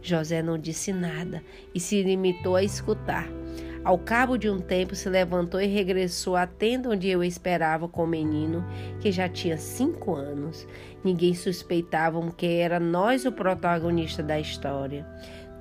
José 0.02 0.42
não 0.42 0.58
disse 0.58 0.92
nada 0.92 1.44
e 1.76 1.80
se 1.80 2.02
limitou 2.02 2.56
a 2.56 2.64
escutar. 2.64 3.43
Ao 3.84 3.98
cabo 3.98 4.38
de 4.38 4.50
um 4.50 4.60
tempo, 4.60 4.96
se 4.96 5.10
levantou 5.10 5.60
e 5.60 5.68
regressou 5.68 6.38
à 6.38 6.48
tenda 6.48 6.90
onde 6.90 7.10
eu 7.10 7.22
esperava 7.22 7.86
com 7.86 8.06
o 8.06 8.08
menino, 8.08 8.66
que 9.02 9.12
já 9.12 9.28
tinha 9.28 9.58
cinco 9.58 10.16
anos. 10.16 10.66
Ninguém 11.04 11.34
suspeitava 11.34 12.22
que 12.32 12.46
era 12.46 12.80
nós 12.80 13.26
o 13.26 13.32
protagonista 13.32 14.24
da 14.24 14.40
história. 14.40 15.06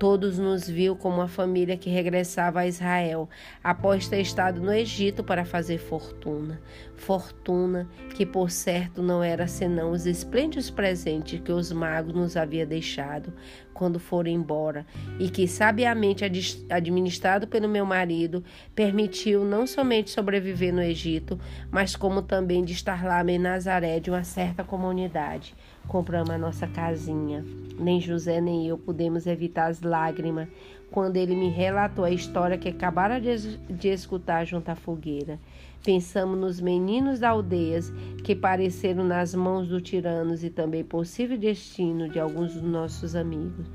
Todos 0.02 0.36
nos 0.36 0.68
viu 0.68 0.96
como 0.96 1.18
uma 1.18 1.28
família 1.28 1.76
que 1.76 1.88
regressava 1.88 2.58
a 2.58 2.66
Israel 2.66 3.30
após 3.62 4.08
ter 4.08 4.20
estado 4.20 4.60
no 4.60 4.74
Egito 4.74 5.22
para 5.22 5.44
fazer 5.44 5.78
fortuna. 5.78 6.60
Fortuna 6.96 7.88
que, 8.16 8.26
por 8.26 8.50
certo, 8.50 9.00
não 9.00 9.22
era 9.22 9.46
senão 9.46 9.92
os 9.92 10.04
esplêndidos 10.04 10.70
presentes 10.70 11.40
que 11.40 11.52
os 11.52 11.70
magos 11.70 12.14
nos 12.14 12.36
haviam 12.36 12.66
deixado 12.66 13.32
quando 13.72 14.00
foram 14.00 14.28
embora 14.28 14.84
e 15.20 15.30
que, 15.30 15.46
sabiamente 15.46 16.24
administrado 16.68 17.46
pelo 17.46 17.68
meu 17.68 17.86
marido, 17.86 18.42
permitiu 18.74 19.44
não 19.44 19.68
somente 19.68 20.10
sobreviver 20.10 20.74
no 20.74 20.82
Egito, 20.82 21.38
mas 21.70 21.94
como 21.94 22.22
também 22.22 22.64
de 22.64 22.72
estar 22.72 23.04
lá 23.04 23.22
em 23.22 23.38
Nazaré 23.38 24.00
de 24.00 24.10
uma 24.10 24.24
certa 24.24 24.64
comunidade. 24.64 25.54
Compramos 25.88 26.30
a 26.30 26.38
nossa 26.38 26.66
casinha. 26.66 27.44
Nem 27.78 28.00
José 28.00 28.40
nem 28.40 28.66
eu 28.66 28.78
pudemos 28.78 29.26
evitar 29.26 29.66
as 29.66 29.82
lágrimas 29.82 30.48
quando 30.90 31.16
ele 31.16 31.34
me 31.34 31.48
relatou 31.48 32.04
a 32.04 32.10
história 32.10 32.58
que 32.58 32.68
acabara 32.68 33.20
de, 33.20 33.56
de 33.56 33.88
escutar 33.88 34.44
junto 34.44 34.68
à 34.68 34.74
fogueira. 34.74 35.38
Pensamos 35.84 36.38
nos 36.38 36.60
meninos 36.60 37.18
da 37.18 37.30
aldeias 37.30 37.92
que 38.22 38.36
pareceram 38.36 39.02
nas 39.02 39.34
mãos 39.34 39.68
do 39.68 39.80
tiranos 39.80 40.44
e 40.44 40.50
também 40.50 40.84
possível 40.84 41.36
destino 41.36 42.08
de 42.08 42.20
alguns 42.20 42.54
dos 42.54 42.62
nossos 42.62 43.16
amigos. 43.16 43.66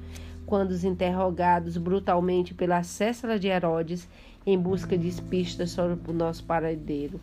Quando 0.45 0.71
os 0.71 0.85
interrogados 0.85 1.75
brutalmente 1.75 2.53
pela 2.53 2.81
céssula 2.81 3.37
de 3.37 3.47
Herodes 3.47 4.07
em 4.45 4.57
busca 4.57 4.97
de 4.97 5.21
pistas 5.23 5.71
sobre 5.71 5.99
o 6.09 6.13
nosso 6.13 6.45
paradeiro. 6.45 7.19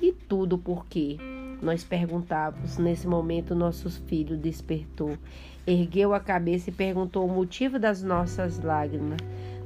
E 0.00 0.12
tudo 0.12 0.56
por 0.56 0.86
quê? 0.86 1.16
Nós 1.60 1.82
perguntávamos. 1.82 2.78
Nesse 2.78 3.06
momento, 3.06 3.54
nosso 3.54 3.90
filho 3.90 4.36
despertou, 4.36 5.16
ergueu 5.66 6.14
a 6.14 6.20
cabeça 6.20 6.70
e 6.70 6.72
perguntou 6.72 7.26
o 7.26 7.32
motivo 7.32 7.78
das 7.78 8.02
nossas 8.02 8.58
lágrimas. 8.60 9.18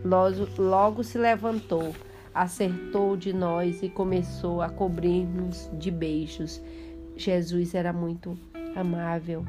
Logo, 0.05 0.49
logo 0.59 1.05
se 1.05 1.19
levantou, 1.19 1.95
acertou 2.35 3.17
de 3.17 3.33
nós 3.33 3.83
e 3.83 3.89
começou 3.89 4.63
a 4.63 4.69
cobrir-nos 4.69 5.71
de 5.75 5.91
beijos. 5.91 6.63
Jesus 7.17 7.75
era 7.75 7.93
muito 7.93 8.37
amável. 8.75 9.45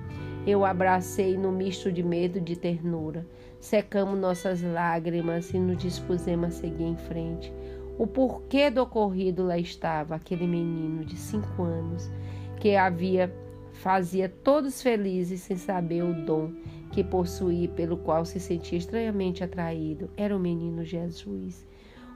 Eu 0.45 0.65
abracei 0.65 1.37
no 1.37 1.51
misto 1.51 1.91
de 1.91 2.03
medo 2.03 2.37
e 2.37 2.41
de 2.41 2.57
ternura. 2.57 3.25
Secamos 3.61 4.19
nossas 4.19 4.61
lágrimas 4.61 5.53
e 5.53 5.57
nos 5.57 5.77
dispusemos 5.77 6.47
a 6.47 6.51
seguir 6.51 6.83
em 6.83 6.97
frente. 6.97 7.53
O 7.97 8.07
porquê 8.07 8.69
do 8.69 8.81
ocorrido 8.81 9.43
lá 9.43 9.57
estava 9.57 10.15
aquele 10.15 10.47
menino 10.47 11.05
de 11.05 11.15
cinco 11.15 11.63
anos 11.63 12.11
que 12.59 12.75
havia 12.75 13.33
fazia 13.73 14.29
todos 14.29 14.81
felizes 14.81 15.41
sem 15.41 15.57
saber 15.57 16.03
o 16.03 16.13
dom 16.25 16.51
que 16.91 17.03
possuía 17.03 17.67
pelo 17.69 17.97
qual 17.97 18.23
se 18.23 18.39
sentia 18.39 18.77
estranhamente 18.77 19.43
atraído. 19.43 20.09
Era 20.15 20.35
o 20.35 20.39
menino 20.39 20.85
Jesus. 20.85 21.65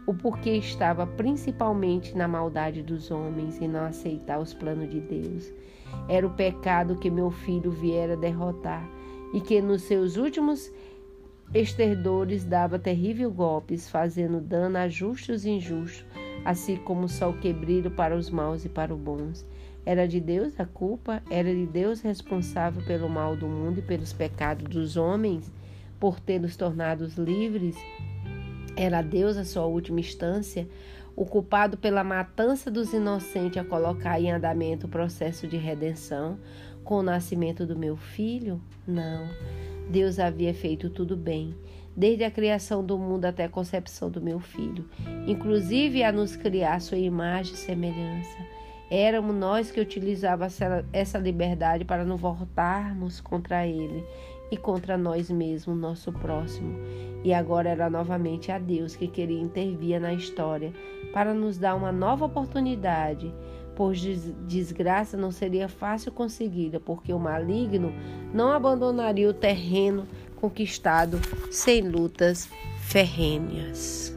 O 0.06 0.13
porquê 0.13 0.52
estava 0.52 1.06
principalmente 1.06 2.16
na 2.16 2.28
maldade 2.28 2.82
dos 2.82 3.12
homens 3.12 3.60
e 3.60 3.68
não 3.68 3.84
aceitar 3.86 4.40
os 4.40 4.54
planos 4.54 4.90
de 4.90 5.02
Deus. 5.02 5.52
Era 6.08 6.26
o 6.26 6.34
pecado 6.34 6.98
que 6.98 7.10
meu 7.10 7.30
filho 7.30 7.72
viera 7.72 8.16
derrotar 8.16 8.88
e 9.34 9.42
que 9.42 9.62
nos 9.62 9.82
seus 9.82 10.16
últimos 10.16 10.72
esterdores 11.54 12.44
dava 12.44 12.78
terrível 12.78 13.32
golpes, 13.32 13.90
fazendo 13.90 14.42
dano 14.42 14.78
a 14.78 14.88
justos 14.88 15.46
e 15.46 15.52
injustos, 15.52 16.06
assim 16.44 16.76
como 16.78 17.06
o 17.06 17.10
sol 17.10 17.34
que 17.34 17.54
para 17.96 18.16
os 18.16 18.30
maus 18.30 18.66
e 18.66 18.70
para 18.70 18.94
os 18.94 19.00
bons. 19.00 19.46
Era 19.86 20.06
de 20.06 20.20
Deus 20.20 20.60
a 20.60 20.66
culpa? 20.66 21.24
Era 21.30 21.54
de 21.54 21.66
Deus 21.66 22.02
responsável 22.02 22.84
pelo 22.86 23.08
mal 23.08 23.38
do 23.38 23.48
mundo 23.48 23.80
e 23.80 23.82
pelos 23.82 24.12
pecados 24.12 24.66
dos 24.66 24.98
homens, 24.98 25.50
por 25.98 26.20
tê-los 26.20 26.58
tornados 26.58 27.16
livres? 27.18 27.76
Era 28.76 29.02
Deus 29.02 29.38
a 29.38 29.46
sua 29.46 29.66
última 29.66 30.02
instância? 30.02 30.68
O 31.16 31.26
culpado 31.26 31.78
pela 31.78 32.04
matança 32.04 32.70
dos 32.70 32.94
inocentes 32.94 33.58
a 33.58 33.64
colocar 33.64 34.20
em 34.20 34.32
andamento 34.32 34.86
o 34.86 34.90
processo 34.90 35.48
de 35.48 35.58
redenção 35.58 36.38
com 36.84 36.96
o 36.96 37.04
nascimento 37.04 37.66
do 37.66 37.76
meu 37.76 37.96
filho? 37.96 38.62
Não. 38.86 39.28
Deus 39.89 40.19
havia 40.19 40.54
feito 40.54 40.89
tudo 40.89 41.15
bem, 41.15 41.56
desde 41.95 42.23
a 42.23 42.32
criação 42.32 42.86
do 42.86 42.97
mundo 42.97 43.26
até 43.26 43.45
a 43.45 43.50
concepção 43.50 44.10
do 44.10 44.21
meu 44.21 44.39
filho, 44.39 44.86
inclusive 45.26 46.04
a 46.04 46.12
nos 46.12 46.36
criar 46.36 46.80
sua 46.82 46.97
imagem 46.97 47.54
e 47.54 47.58
semelhança. 47.58 48.38
Éramos 48.89 49.36
nós 49.36 49.69
que 49.71 49.82
utilizávamos 49.82 50.58
essa 50.93 51.17
liberdade 51.17 51.84
para 51.84 52.06
nos 52.06 52.19
voltarmos 52.19 53.19
contra 53.19 53.67
Ele 53.67 54.04
e 54.50 54.56
contra 54.56 54.97
nós 54.97 55.30
mesmos, 55.30 55.78
nosso 55.78 56.12
próximo. 56.13 56.80
E 57.23 57.34
agora 57.34 57.69
era 57.69 57.89
novamente 57.89 58.52
a 58.52 58.58
Deus 58.58 58.95
que 58.95 59.08
queria 59.08 59.41
intervir 59.41 60.00
na 60.00 60.13
história 60.13 60.71
para 61.12 61.34
nos 61.34 61.58
dar 61.58 61.76
uma 61.76 61.91
nova 61.91 62.26
oportunidade, 62.26 63.34
pois 63.78 64.02
desgraça 64.48 65.16
não 65.16 65.32
seria 65.32 65.70
fácil 65.70 66.12
conseguida, 66.12 66.80
porque 66.80 67.13
o 67.13 67.20
maligno 67.20 67.94
não 68.34 68.52
abandonaria 68.52 69.30
o 69.30 69.34
terreno 69.34 70.08
conquistado 70.36 71.20
sem 71.52 71.88
lutas 71.88 72.50
ferrenhas. 72.82 74.17